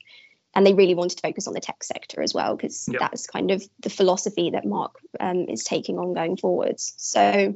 And 0.54 0.64
they 0.64 0.74
really 0.74 0.94
wanted 0.94 1.16
to 1.16 1.22
focus 1.22 1.48
on 1.48 1.54
the 1.54 1.60
tech 1.60 1.82
sector 1.82 2.22
as 2.22 2.32
well, 2.32 2.54
because 2.54 2.88
yep. 2.88 3.00
that's 3.00 3.26
kind 3.26 3.50
of 3.50 3.64
the 3.80 3.90
philosophy 3.90 4.50
that 4.50 4.64
Mark 4.64 5.00
um, 5.18 5.46
is 5.48 5.64
taking 5.64 5.98
on 5.98 6.14
going 6.14 6.36
forwards. 6.36 6.94
So 6.96 7.54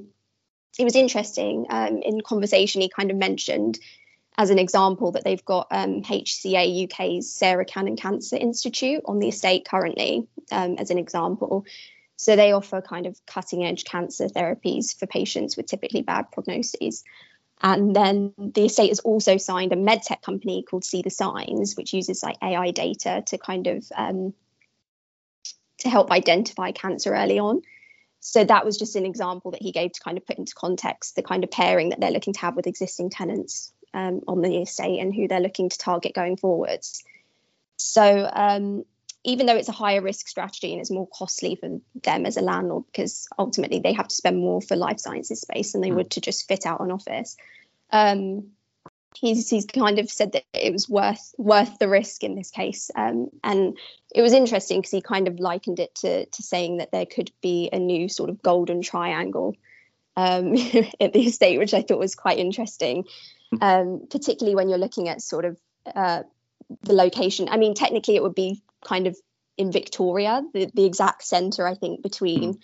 it 0.79 0.85
was 0.85 0.97
interesting. 0.97 1.67
Um, 1.71 1.99
in 2.03 2.21
conversation, 2.23 2.81
he 2.81 2.89
kind 2.89 3.11
of 3.11 3.17
mentioned 3.17 3.79
as 4.39 4.51
an 4.51 4.59
example 4.61 5.13
that 5.13 5.25
they've 5.25 5.45
got 5.45 5.67
um, 5.73 6.03
HCA 6.03 6.85
UK's 6.85 7.29
Sarah 7.29 7.65
Cannon 7.65 7.97
Cancer 7.97 8.37
Institute 8.37 9.03
on 9.05 9.19
the 9.19 9.29
estate 9.29 9.67
currently, 9.69 10.29
um, 10.53 10.77
as 10.79 10.91
an 10.91 10.99
example. 10.99 11.67
So 12.17 12.37
they 12.37 12.53
offer 12.53 12.81
kind 12.81 13.07
of 13.07 13.21
cutting 13.27 13.65
edge 13.65 13.85
cancer 13.85 14.29
therapies 14.29 14.97
for 14.97 15.09
patients 15.09 15.57
with 15.57 15.67
typically 15.67 16.03
bad 16.03 16.27
prognoses. 16.31 17.03
And 17.61 17.95
then 17.95 18.33
the 18.39 18.67
estate 18.67 18.91
has 18.91 19.01
also 19.01 19.39
signed 19.39 19.73
a 19.73 19.77
medtech 19.77 20.23
company 20.23 20.63
called 20.63 20.85
See 20.85 21.03
the 21.03 21.11
Signs, 21.11 21.77
which 21.77 21.93
uses 21.93 22.23
like 22.23 22.37
AI 22.41 22.71
data 22.71 23.25
to 23.27 23.39
kind 23.39 23.67
of 23.67 23.85
um, 23.97 24.35
to 25.79 25.89
help 25.89 26.13
identify 26.13 26.71
cancer 26.71 27.13
early 27.13 27.41
on. 27.41 27.63
So 28.21 28.45
that 28.45 28.65
was 28.65 28.77
just 28.77 28.95
an 28.95 29.05
example 29.05 29.51
that 29.51 29.63
he 29.63 29.73
gave 29.73 29.93
to 29.93 30.01
kind 30.01 30.17
of 30.17 30.27
put 30.27 30.39
into 30.39 30.55
context 30.55 31.17
the 31.17 31.23
kind 31.25 31.43
of 31.43 31.51
pairing 31.51 31.89
that 31.89 32.01
they're 32.01 32.13
looking 32.13 32.35
to 32.35 32.41
have 32.41 32.55
with 32.55 32.69
existing 32.69 33.11
tenants 33.11 33.73
um, 33.99 34.21
on 34.29 34.41
the 34.43 34.63
estate 34.63 35.01
and 35.01 35.13
who 35.13 35.27
they're 35.27 35.41
looking 35.41 35.69
to 35.69 35.79
target 35.79 36.15
going 36.15 36.37
forwards. 36.37 37.03
So 37.77 38.31
um, 38.33 38.85
even 39.25 39.47
though 39.47 39.57
it's 39.57 39.69
a 39.69 39.73
higher 39.73 40.01
risk 40.01 40.29
strategy 40.29 40.73
and 40.73 40.81
it's 40.81 40.91
more 40.91 41.09
costly 41.13 41.57
for 41.57 41.81
them 42.03 42.25
as 42.25 42.37
a 42.37 42.43
landlord 42.43 42.85
because 42.87 43.29
ultimately 43.37 43.81
they 43.81 43.93
have 43.93 44.09
to 44.09 44.15
spend 44.15 44.39
more 44.39 44.63
for 44.63 44.77
life 44.77 45.01
sciences 45.01 45.41
space 45.41 45.73
than 45.73 45.81
they 45.81 45.91
mm. 45.91 45.97
would 45.97 46.11
to 46.13 46.21
just 46.21 46.47
fit 46.47 46.65
out 46.65 46.81
an 46.81 46.93
office. 46.93 47.37
Um, 47.91 48.51
he's 49.17 49.51
he's 49.51 49.67
kind 49.67 49.99
of 49.99 50.09
said 50.09 50.33
that 50.33 50.45
it 50.53 50.73
was 50.73 50.89
worth 50.89 51.35
worth 51.37 51.79
the 51.79 51.89
risk 51.89 52.23
in 52.23 52.37
this 52.37 52.51
case, 52.51 52.91
um, 52.95 53.31
and 53.43 53.77
it 54.15 54.23
was 54.23 54.33
interesting 54.33 54.79
because 54.79 54.93
he 54.93 55.01
kind 55.01 55.27
of 55.27 55.41
likened 55.41 55.81
it 55.81 55.95
to 55.97 56.27
to 56.27 56.43
saying 56.43 56.77
that 56.77 56.93
there 56.93 57.07
could 57.07 57.33
be 57.41 57.71
a 57.73 57.79
new 57.79 58.09
sort 58.09 58.31
of 58.31 58.43
golden 58.43 58.83
triangle 58.83 59.57
um, 60.19 60.55
at 61.01 61.13
the 61.13 61.27
estate, 61.27 61.59
which 61.59 61.75
I 61.75 61.83
thought 61.83 61.99
was 61.99 62.15
quite 62.15 62.39
interesting, 62.39 63.05
hmm. 63.05 63.09
Um, 63.61 64.07
particularly 64.11 64.55
when 64.55 64.69
you're 64.69 64.79
looking 64.79 65.09
at 65.09 65.23
sort 65.23 65.45
of 65.45 65.59
uh, 65.95 66.23
the 66.83 66.93
location. 66.93 67.49
I 67.49 67.57
mean, 67.57 67.75
technically, 67.75 68.17
it 68.17 68.23
would 68.23 68.35
be 68.35 68.63
kind 68.85 69.07
of 69.07 69.17
in 69.57 69.73
Victoria, 69.73 70.43
the, 70.53 70.71
the 70.73 70.85
exact 70.85 71.25
centre, 71.25 71.67
I 71.67 71.75
think, 71.75 72.03
between 72.03 72.55
mm. 72.55 72.59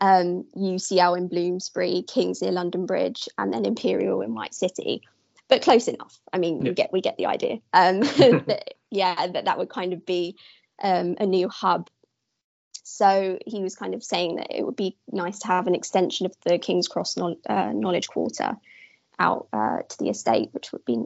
um, 0.00 0.44
UCL 0.56 1.18
in 1.18 1.28
Bloomsbury, 1.28 2.04
Kings 2.06 2.42
near 2.42 2.52
London 2.52 2.86
Bridge, 2.86 3.28
and 3.36 3.52
then 3.52 3.64
Imperial 3.64 4.20
in 4.20 4.34
White 4.34 4.54
City. 4.54 5.02
But 5.48 5.62
close 5.62 5.88
enough. 5.88 6.18
I 6.32 6.38
mean, 6.38 6.62
yeah. 6.62 6.70
we 6.70 6.74
get 6.74 6.92
we 6.92 7.00
get 7.00 7.16
the 7.16 7.26
idea. 7.26 7.58
Um, 7.72 8.00
that, 8.46 8.74
yeah, 8.90 9.26
that 9.26 9.44
that 9.44 9.58
would 9.58 9.68
kind 9.68 9.92
of 9.92 10.06
be 10.06 10.36
um, 10.82 11.16
a 11.18 11.26
new 11.26 11.48
hub. 11.48 11.90
So 12.84 13.38
he 13.44 13.62
was 13.62 13.74
kind 13.74 13.94
of 13.94 14.04
saying 14.04 14.36
that 14.36 14.56
it 14.56 14.64
would 14.64 14.76
be 14.76 14.96
nice 15.10 15.40
to 15.40 15.48
have 15.48 15.66
an 15.66 15.74
extension 15.74 16.26
of 16.26 16.34
the 16.44 16.58
King's 16.58 16.86
Cross 16.86 17.16
no, 17.16 17.36
uh, 17.48 17.72
Knowledge 17.72 18.06
Quarter 18.06 18.56
out 19.18 19.48
uh, 19.52 19.78
to 19.88 19.98
the 19.98 20.08
estate, 20.08 20.50
which 20.52 20.72
would 20.72 20.84
be 20.84 20.98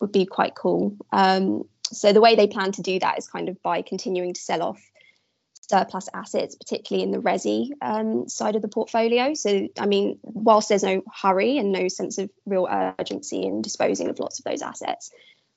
would 0.00 0.12
be 0.12 0.26
quite 0.26 0.54
cool. 0.54 0.96
Um, 1.12 1.64
so 1.84 2.12
the 2.12 2.20
way 2.20 2.34
they 2.34 2.46
plan 2.46 2.72
to 2.72 2.82
do 2.82 2.98
that 2.98 3.18
is 3.18 3.28
kind 3.28 3.48
of 3.48 3.62
by 3.62 3.82
continuing 3.82 4.34
to 4.34 4.40
sell 4.40 4.62
off 4.62 4.80
surplus 5.70 6.08
assets, 6.12 6.54
particularly 6.54 7.04
in 7.04 7.12
the 7.12 7.18
resi 7.18 7.70
um, 7.82 8.28
side 8.28 8.56
of 8.56 8.62
the 8.62 8.68
portfolio. 8.68 9.34
So, 9.34 9.68
I 9.78 9.86
mean, 9.86 10.18
whilst 10.22 10.70
there's 10.70 10.82
no 10.82 11.02
hurry 11.14 11.58
and 11.58 11.72
no 11.72 11.88
sense 11.88 12.18
of 12.18 12.30
real 12.46 12.66
urgency 12.70 13.42
in 13.42 13.62
disposing 13.62 14.08
of 14.08 14.18
lots 14.18 14.38
of 14.38 14.44
those 14.44 14.62
assets, 14.62 15.10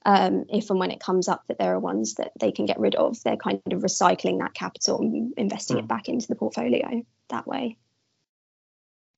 um, 0.06 0.46
if 0.50 0.70
and 0.70 0.80
when 0.80 0.92
it 0.92 1.00
comes 1.00 1.28
up 1.28 1.44
that 1.48 1.60
there 1.60 1.76
are 1.76 1.80
ones 1.80 2.16
that 2.16 2.32
they 2.40 2.52
can 2.52 2.66
get 2.66 2.80
rid 2.80 2.96
of, 2.96 3.22
they're 3.24 3.38
kind 3.38 3.62
of 3.72 3.82
recycling 3.82 4.40
that 4.40 4.54
capital 4.54 5.00
and 5.00 5.34
investing 5.38 5.78
mm. 5.78 5.80
it 5.80 5.84
hmm. 5.84 5.88
back 5.88 6.10
into 6.10 6.28
the 6.28 6.36
portfolio 6.36 7.04
that 7.30 7.48
way. 7.48 7.78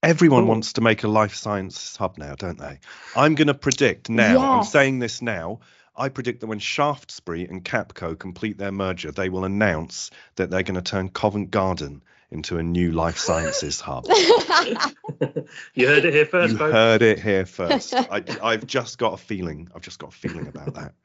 Everyone 0.03 0.47
wants 0.47 0.73
to 0.73 0.81
make 0.81 1.03
a 1.03 1.07
life 1.07 1.33
science 1.33 1.95
hub 1.95 2.17
now, 2.17 2.35
don't 2.35 2.59
they? 2.59 2.79
I'm 3.15 3.35
going 3.35 3.47
to 3.47 3.53
predict 3.53 4.09
now, 4.09 4.33
yes. 4.33 4.41
I'm 4.41 4.63
saying 4.63 4.99
this 4.99 5.21
now, 5.21 5.61
I 5.95 6.09
predict 6.09 6.41
that 6.41 6.47
when 6.47 6.59
Shaftesbury 6.59 7.45
and 7.47 7.63
Capco 7.63 8.17
complete 8.17 8.57
their 8.57 8.71
merger, 8.71 9.11
they 9.11 9.29
will 9.29 9.45
announce 9.45 10.11
that 10.35 10.49
they're 10.49 10.63
going 10.63 10.75
to 10.75 10.81
turn 10.81 11.09
Covent 11.09 11.51
Garden 11.51 12.03
into 12.31 12.57
a 12.57 12.63
new 12.63 12.91
life 12.91 13.17
sciences 13.17 13.79
hub. 13.79 14.05
you 15.75 15.87
heard 15.87 16.03
it 16.03 16.13
here 16.13 16.25
first. 16.25 16.53
You 16.53 16.57
folks. 16.57 16.73
heard 16.73 17.01
it 17.03 17.19
here 17.19 17.45
first. 17.45 17.93
I, 17.93 18.23
have 18.41 18.65
just 18.67 18.97
got 18.97 19.13
a 19.13 19.17
feeling. 19.17 19.69
I've 19.73 19.83
just 19.83 19.99
got 19.99 20.13
a 20.13 20.17
feeling 20.17 20.47
about 20.47 20.73
that. 20.75 20.93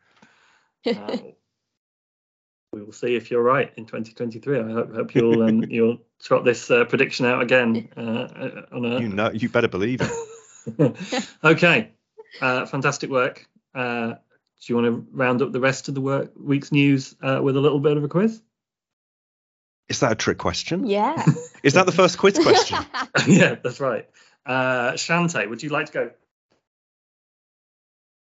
Um, 0.87 1.33
we 2.73 2.83
will 2.83 2.93
see 2.93 3.17
if 3.17 3.31
you're 3.31 3.43
right 3.43 3.73
in 3.77 3.87
2023. 3.87 4.59
I 4.59 4.63
hope, 4.63 4.95
hope 4.95 5.15
you'll 5.15 5.43
um, 5.43 5.63
you'll 5.71 5.99
trot 6.23 6.45
this 6.45 6.71
uh, 6.71 6.85
prediction 6.85 7.27
out 7.27 7.43
again. 7.43 7.89
Uh, 7.97 8.01
uh 8.01 8.63
on 8.73 8.85
a... 8.85 9.01
You 9.01 9.09
know, 9.09 9.31
you 9.31 9.49
better 9.49 9.69
believe 9.69 10.01
it. 10.03 11.29
okay, 11.45 11.93
uh, 12.41 12.67
fantastic 12.67 13.11
work. 13.11 13.49
Uh, 13.75 14.15
do 14.61 14.73
you 14.73 14.75
want 14.75 14.87
to 14.87 15.07
round 15.13 15.41
up 15.41 15.53
the 15.53 15.61
rest 15.61 15.89
of 15.89 15.95
the 15.95 16.01
work, 16.01 16.33
week's 16.37 16.73
news 16.73 17.15
uh, 17.23 17.41
with 17.43 17.57
a 17.57 17.61
little 17.61 17.81
bit 17.81 17.97
of 17.97 18.05
a 18.05 18.09
quiz? 18.09 18.41
Is 19.89 20.01
that 20.01 20.13
a 20.13 20.17
trick 20.17 20.37
question? 20.37 20.87
Yeah. 20.87 21.25
Is 21.63 21.75
that 21.75 21.87
the 21.87 21.93
first 21.93 22.19
quiz 22.19 22.39
question? 22.39 22.79
yeah, 23.27 23.55
that's 23.63 23.81
right. 23.81 24.07
Uh, 24.45 24.93
Shante, 24.93 25.49
would 25.49 25.63
you 25.63 25.71
like 25.71 25.87
to 25.87 25.93
go 25.93 26.11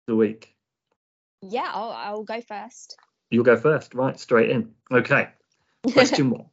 the 0.08 0.16
week? 0.16 0.56
Yeah, 1.42 1.70
I'll, 1.74 1.92
I'll 1.92 2.24
go 2.24 2.42
first. 2.42 2.98
You'll 3.30 3.44
go 3.44 3.58
first, 3.58 3.94
right? 3.94 4.20
Straight 4.20 4.50
in. 4.50 4.72
Okay. 4.92 5.30
Question 5.92 6.32
one. 6.32 6.46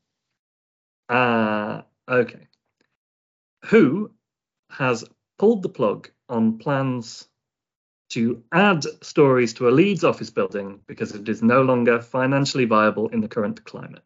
Uh, 1.08 1.82
okay. 2.08 2.48
Who 3.66 4.10
has 4.70 5.04
pulled 5.38 5.62
the 5.62 5.68
plug 5.68 6.10
on 6.28 6.58
plans 6.58 7.26
to 8.10 8.42
add 8.52 8.84
stories 9.02 9.54
to 9.54 9.68
a 9.68 9.70
Leeds 9.70 10.04
office 10.04 10.30
building 10.30 10.80
because 10.86 11.12
it 11.12 11.28
is 11.28 11.42
no 11.42 11.62
longer 11.62 12.00
financially 12.00 12.64
viable 12.64 13.08
in 13.08 13.20
the 13.20 13.28
current 13.28 13.64
climate. 13.64 14.02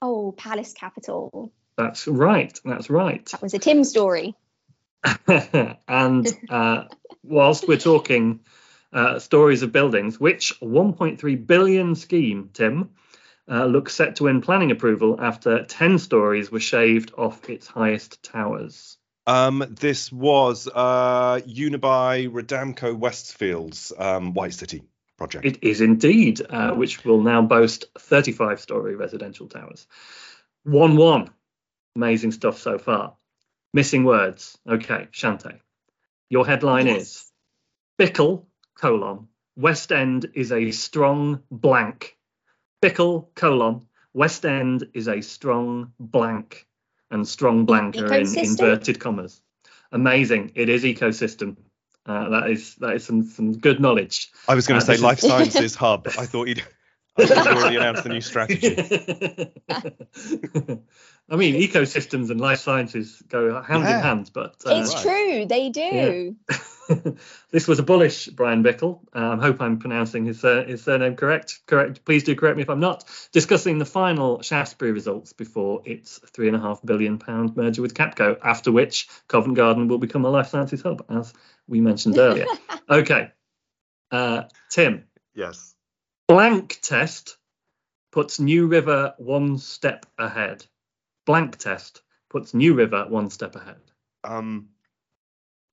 Oh, 0.00 0.32
Palace 0.32 0.72
Capital. 0.72 1.52
That's 1.76 2.08
right. 2.08 2.58
That's 2.64 2.88
right. 2.88 3.24
That 3.26 3.42
was 3.42 3.54
a 3.54 3.58
Tim 3.58 3.84
story. 3.84 4.34
and 5.88 6.26
uh, 6.48 6.84
whilst 7.22 7.68
we're 7.68 7.78
talking 7.78 8.40
uh, 8.92 9.18
stories 9.18 9.62
of 9.62 9.72
buildings, 9.72 10.18
which 10.18 10.58
1.3 10.60 11.46
billion 11.46 11.94
scheme, 11.94 12.50
Tim, 12.52 12.90
uh, 13.50 13.66
looks 13.66 13.94
set 13.94 14.16
to 14.16 14.24
win 14.24 14.40
planning 14.40 14.70
approval 14.70 15.20
after 15.20 15.64
10 15.64 15.98
stories 15.98 16.50
were 16.50 16.60
shaved 16.60 17.12
off 17.16 17.48
its 17.48 17.66
highest 17.66 18.22
towers. 18.22 18.96
Um, 19.26 19.64
this 19.68 20.10
was 20.10 20.68
uh, 20.72 21.40
Unibail 21.46 22.30
Rodamco 22.30 22.96
Westfield's 22.96 23.92
um, 23.96 24.34
White 24.34 24.54
City 24.54 24.82
project. 25.16 25.44
It 25.44 25.62
is 25.62 25.80
indeed, 25.80 26.40
uh, 26.48 26.72
which 26.72 27.04
will 27.04 27.22
now 27.22 27.42
boast 27.42 27.86
35 27.98 28.60
story 28.60 28.96
residential 28.96 29.46
towers. 29.46 29.86
1 30.64 30.96
1. 30.96 31.30
Amazing 31.96 32.32
stuff 32.32 32.58
so 32.58 32.78
far. 32.78 33.16
Missing 33.72 34.04
words. 34.04 34.58
Okay, 34.68 35.08
Shante. 35.12 35.60
Your 36.28 36.46
headline 36.46 36.86
yes. 36.86 37.02
is 37.02 37.32
Bickell, 37.98 38.46
colon, 38.80 39.28
West 39.56 39.92
End 39.92 40.30
is 40.34 40.52
a 40.52 40.70
strong 40.70 41.42
blank. 41.50 42.16
Bickell, 42.82 43.26
colon, 43.34 43.86
West 44.14 44.46
End 44.46 44.88
is 44.94 45.06
a 45.06 45.20
strong 45.20 45.92
blank 46.00 46.66
and 47.10 47.28
strong 47.28 47.66
blank 47.66 47.96
are 47.98 48.14
in 48.14 48.38
inverted 48.38 48.98
commas. 48.98 49.42
Amazing. 49.92 50.52
It 50.54 50.68
is 50.68 50.84
ecosystem. 50.84 51.56
Uh, 52.06 52.30
that 52.30 52.50
is 52.50 52.76
that 52.76 52.94
is 52.94 53.04
some 53.04 53.24
some 53.24 53.58
good 53.58 53.80
knowledge. 53.80 54.30
I 54.48 54.54
was 54.54 54.66
going 54.66 54.80
to 54.80 54.84
uh, 54.84 54.96
say 54.96 55.02
life 55.02 55.20
sciences 55.30 55.74
hub. 55.74 56.06
I 56.06 56.26
thought 56.26 56.48
you'd. 56.48 56.64
I 57.22 57.26
thought 57.26 57.56
already 57.56 57.76
announced 57.76 58.04
the 58.04 58.08
new 58.08 58.20
strategy. 58.20 58.76
I 61.30 61.36
mean, 61.36 61.54
ecosystems 61.54 62.30
and 62.30 62.40
life 62.40 62.58
sciences 62.58 63.22
go 63.28 63.62
hand 63.62 63.84
yeah. 63.84 63.96
in 63.96 64.02
hand, 64.02 64.30
but 64.34 64.56
uh, 64.66 64.74
it's 64.76 64.94
right. 64.94 65.02
true 65.02 65.46
they 65.46 65.68
do. 65.68 66.36
Yeah. 66.50 66.58
this 67.52 67.68
was 67.68 67.78
a 67.78 67.82
bullish 67.82 68.26
Brian 68.26 68.64
Bickell. 68.64 69.00
I 69.12 69.32
um, 69.32 69.40
hope 69.40 69.60
I'm 69.60 69.78
pronouncing 69.78 70.24
his 70.24 70.44
uh, 70.44 70.64
his 70.66 70.82
surname 70.82 71.16
correct. 71.16 71.60
Correct. 71.66 72.04
Please 72.04 72.24
do 72.24 72.34
correct 72.34 72.56
me 72.56 72.62
if 72.62 72.70
I'm 72.70 72.80
not. 72.80 73.04
Discussing 73.32 73.78
the 73.78 73.84
final 73.84 74.42
Shaftesbury 74.42 74.92
results 74.92 75.32
before 75.32 75.82
its 75.84 76.20
three 76.34 76.48
and 76.48 76.56
a 76.56 76.60
half 76.60 76.80
billion 76.84 77.18
pound 77.18 77.56
merger 77.56 77.82
with 77.82 77.94
Capco, 77.94 78.38
after 78.42 78.72
which 78.72 79.08
Covent 79.28 79.56
Garden 79.56 79.88
will 79.88 79.98
become 79.98 80.24
a 80.24 80.30
life 80.30 80.48
sciences 80.48 80.82
hub, 80.82 81.04
as 81.08 81.32
we 81.68 81.80
mentioned 81.80 82.18
earlier. 82.18 82.46
okay, 82.90 83.30
uh, 84.10 84.44
Tim. 84.70 85.04
Yes. 85.34 85.74
Blank 86.30 86.78
test 86.80 87.38
puts 88.12 88.38
New 88.38 88.68
River 88.68 89.14
one 89.18 89.58
step 89.58 90.06
ahead. 90.16 90.64
Blank 91.26 91.56
test 91.56 92.02
puts 92.28 92.54
New 92.54 92.74
River 92.74 93.04
one 93.08 93.30
step 93.30 93.56
ahead. 93.56 93.80
Um, 94.22 94.68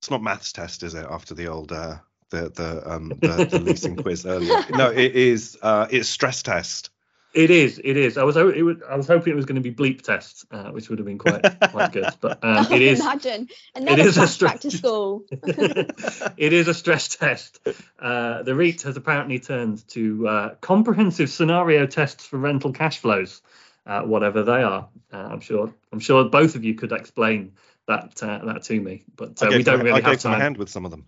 it's 0.02 0.10
not 0.10 0.20
maths 0.20 0.52
test, 0.52 0.82
is 0.82 0.94
it? 0.94 1.06
After 1.08 1.36
the 1.36 1.46
old 1.46 1.70
uh, 1.70 1.98
the 2.30 2.50
the 2.50 2.82
um 2.92 3.10
the, 3.20 3.46
the 3.48 3.60
leasing 3.60 3.94
quiz 3.94 4.26
earlier. 4.26 4.64
No, 4.70 4.90
it 4.90 5.14
is. 5.14 5.56
Uh, 5.62 5.86
it's 5.92 6.08
stress 6.08 6.42
test. 6.42 6.90
It 7.34 7.50
is. 7.50 7.78
It 7.82 7.96
is. 7.96 8.16
I 8.16 8.24
was. 8.24 8.36
It 8.36 8.62
would, 8.62 8.82
I 8.82 8.96
was 8.96 9.06
hoping 9.06 9.34
it 9.34 9.36
was 9.36 9.44
going 9.44 9.62
to 9.62 9.70
be 9.70 9.74
bleep 9.74 10.00
test, 10.02 10.46
uh, 10.50 10.70
which 10.70 10.88
would 10.88 10.98
have 10.98 11.06
been 11.06 11.18
quite 11.18 11.42
quite 11.70 11.92
good. 11.92 12.08
But 12.20 12.42
um, 12.42 12.72
it 12.72 12.80
is. 12.80 13.00
Imagine 13.00 13.48
another 13.74 14.02
is 14.02 14.16
a 14.16 14.22
flashback 14.22 14.60
to 14.60 14.70
school. 14.70 15.24
it 15.30 16.52
is 16.52 16.68
a 16.68 16.74
stress 16.74 17.08
test. 17.16 17.60
Uh, 17.98 18.42
the 18.42 18.54
REIT 18.54 18.82
has 18.82 18.96
apparently 18.96 19.38
turned 19.40 19.86
to 19.88 20.26
uh, 20.26 20.54
comprehensive 20.56 21.28
scenario 21.28 21.86
tests 21.86 22.24
for 22.26 22.38
rental 22.38 22.72
cash 22.72 22.98
flows, 22.98 23.42
uh, 23.86 24.02
whatever 24.02 24.42
they 24.42 24.62
are. 24.62 24.88
Uh, 25.12 25.16
I'm 25.16 25.40
sure. 25.40 25.72
I'm 25.92 26.00
sure 26.00 26.24
both 26.24 26.54
of 26.54 26.64
you 26.64 26.74
could 26.74 26.92
explain 26.92 27.52
that 27.86 28.22
uh, 28.22 28.44
that 28.46 28.62
to 28.64 28.80
me, 28.80 29.04
but 29.16 29.42
uh, 29.42 29.48
we 29.50 29.62
don't 29.62 29.78
them- 29.78 29.86
really 29.86 30.00
I 30.02 30.06
have 30.06 30.12
gave 30.16 30.22
them 30.22 30.32
a 30.32 30.34
time. 30.34 30.40
hand 30.40 30.56
with 30.56 30.70
some 30.70 30.86
of 30.86 30.90
them. 30.90 31.04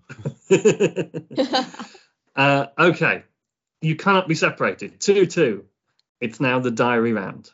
uh, 2.36 2.66
okay, 2.78 3.24
you 3.80 3.96
cannot 3.96 4.28
be 4.28 4.34
separated. 4.34 5.00
Two 5.00 5.24
two. 5.26 5.64
It's 6.20 6.40
now 6.40 6.60
the 6.60 6.70
diary 6.70 7.12
round. 7.12 7.50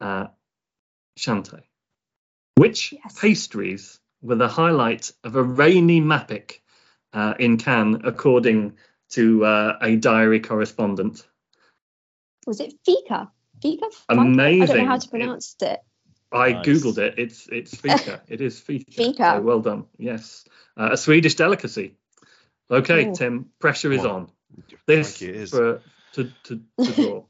Uh, 0.00 0.28
Shante, 1.18 1.62
which 2.56 2.92
Yes. 2.92 3.18
pastries 3.18 4.00
were 4.22 4.36
the 4.36 4.48
highlight 4.48 5.12
of 5.24 5.36
a 5.36 5.42
rainy 5.42 6.00
Mapic 6.00 6.62
uh, 7.12 7.34
in 7.38 7.58
Cannes, 7.58 8.02
according 8.04 8.74
to 9.10 9.44
uh, 9.44 9.78
a 9.82 9.96
diary 9.96 10.40
correspondent? 10.40 11.26
Was 12.46 12.60
it 12.60 12.74
Fika? 12.84 13.30
Fika? 13.62 13.86
Amazing. 14.08 14.40
I 14.62 14.66
don't 14.66 14.76
Amazing. 14.76 14.76
know 14.84 14.90
how 14.90 14.98
to 14.98 15.08
pronounce 15.08 15.56
it. 15.60 15.80
I 16.32 16.52
Nice. 16.52 16.66
googled 16.66 16.98
it. 16.98 17.14
It's 17.18 17.46
it's 17.48 17.74
fika. 17.76 18.22
it 18.28 18.40
is 18.40 18.60
fika. 18.60 18.90
Fika. 18.92 19.34
So 19.36 19.40
well 19.42 19.60
done. 19.60 19.86
Yes, 19.98 20.44
uh, 20.76 20.90
a 20.92 20.96
Swedish 20.96 21.34
delicacy. 21.34 21.96
Okay, 22.70 23.06
Ooh. 23.06 23.14
Tim. 23.14 23.50
Pressure 23.58 23.92
is 23.92 24.04
Well, 24.04 24.14
on. 24.16 24.30
This 24.86 25.18
Crikey, 25.18 25.30
it 25.30 25.36
is. 25.36 25.50
for 25.50 25.82
to 26.12 26.32
to, 26.44 26.60
to 26.84 26.92
draw. 26.92 27.24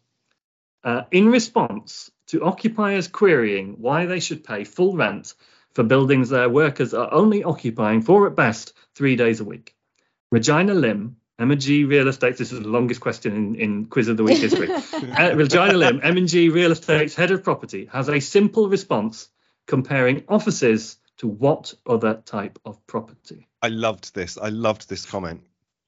Uh, 0.84 1.02
in 1.10 1.28
response 1.28 2.10
to 2.28 2.44
occupiers 2.44 3.08
querying 3.08 3.76
why 3.78 4.06
they 4.06 4.20
should 4.20 4.44
pay 4.44 4.64
full 4.64 4.96
rent 4.96 5.34
for 5.74 5.82
buildings 5.82 6.28
their 6.28 6.48
workers 6.48 6.94
are 6.94 7.12
only 7.12 7.44
occupying 7.44 8.02
for 8.02 8.26
at 8.26 8.36
best 8.36 8.72
three 8.94 9.16
days 9.16 9.40
a 9.40 9.44
week, 9.44 9.74
Regina 10.30 10.74
Lim, 10.74 11.16
M&G 11.38 11.84
Real 11.84 12.08
Estate. 12.08 12.36
This 12.36 12.52
is 12.52 12.60
the 12.60 12.68
longest 12.68 13.00
question 13.00 13.34
in, 13.34 13.54
in 13.54 13.86
Quiz 13.86 14.08
of 14.08 14.16
the 14.16 14.24
Week 14.24 14.38
history. 14.38 14.68
Uh, 15.18 15.34
Regina 15.34 15.72
Lim, 15.72 16.00
M&G 16.02 16.50
Real 16.50 16.72
Estate's 16.72 17.14
head 17.14 17.30
of 17.30 17.42
property, 17.42 17.88
has 17.92 18.08
a 18.08 18.20
simple 18.20 18.68
response 18.68 19.28
comparing 19.66 20.24
offices 20.28 20.98
to 21.18 21.26
what 21.26 21.74
other 21.86 22.14
type 22.24 22.58
of 22.64 22.86
property? 22.86 23.48
I 23.62 23.68
loved 23.68 24.14
this. 24.14 24.38
I 24.38 24.48
loved 24.48 24.88
this 24.88 25.04
comment. 25.06 25.42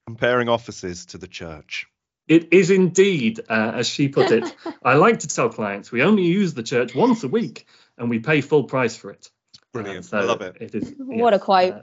Comparing 0.07 0.49
offices 0.49 1.05
to 1.07 1.17
the 1.17 1.27
church. 1.27 1.87
It 2.27 2.53
is 2.53 2.69
indeed, 2.69 3.41
uh, 3.49 3.71
as 3.75 3.87
she 3.87 4.07
put 4.07 4.31
it, 4.31 4.53
I 4.83 4.95
like 4.95 5.19
to 5.19 5.27
tell 5.27 5.49
clients 5.49 5.91
we 5.91 6.03
only 6.03 6.23
use 6.23 6.53
the 6.53 6.63
church 6.63 6.95
once 6.95 7.23
a 7.23 7.27
week 7.27 7.67
and 7.97 8.09
we 8.09 8.19
pay 8.19 8.41
full 8.41 8.63
price 8.63 8.95
for 8.95 9.11
it. 9.11 9.29
Brilliant. 9.73 10.05
So 10.05 10.17
I 10.17 10.21
love 10.21 10.41
it. 10.41 10.57
It 10.61 10.75
is. 10.75 10.93
What 10.97 11.33
a 11.33 11.39
quote. 11.39 11.73
uh, 11.73 11.81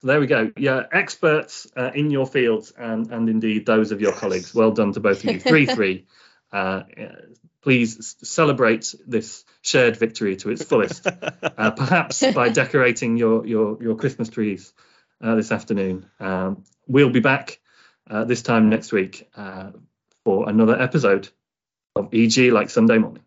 so 0.00 0.06
there 0.06 0.20
we 0.20 0.26
go. 0.26 0.52
Yeah, 0.56 0.84
experts 0.92 1.66
uh, 1.76 1.90
in 1.94 2.10
your 2.10 2.26
fields 2.26 2.72
and 2.78 3.10
and 3.10 3.28
indeed 3.28 3.66
those 3.66 3.90
of 3.92 4.00
your 4.00 4.12
Yes. 4.12 4.20
colleagues. 4.20 4.54
Well 4.54 4.70
done 4.70 4.92
to 4.92 5.00
both 5.00 5.24
of 5.24 5.32
you. 5.32 5.40
Three 5.40 5.66
three. 5.66 6.06
Uh, 6.50 6.56
uh, 6.98 7.08
please 7.60 8.16
celebrate 8.22 8.94
this 9.06 9.44
shared 9.60 9.98
victory 9.98 10.34
to 10.36 10.48
its 10.48 10.64
fullest. 10.64 11.06
uh, 11.06 11.70
perhaps 11.76 12.24
by 12.32 12.48
decorating 12.48 13.18
your 13.18 13.46
your 13.46 13.82
your 13.82 13.96
Christmas 13.96 14.30
trees 14.30 14.72
uh, 15.22 15.34
this 15.34 15.52
afternoon. 15.52 16.06
Um, 16.18 16.64
we'll 16.86 17.10
be 17.10 17.20
back 17.20 17.60
uh, 18.10 18.24
this 18.24 18.42
time 18.42 18.68
next 18.68 18.92
week 18.92 19.28
uh, 19.36 19.70
for 20.24 20.48
another 20.48 20.80
episode 20.80 21.28
of 21.96 22.12
EG 22.12 22.52
like 22.52 22.70
Sunday 22.70 22.98
morning. 22.98 23.22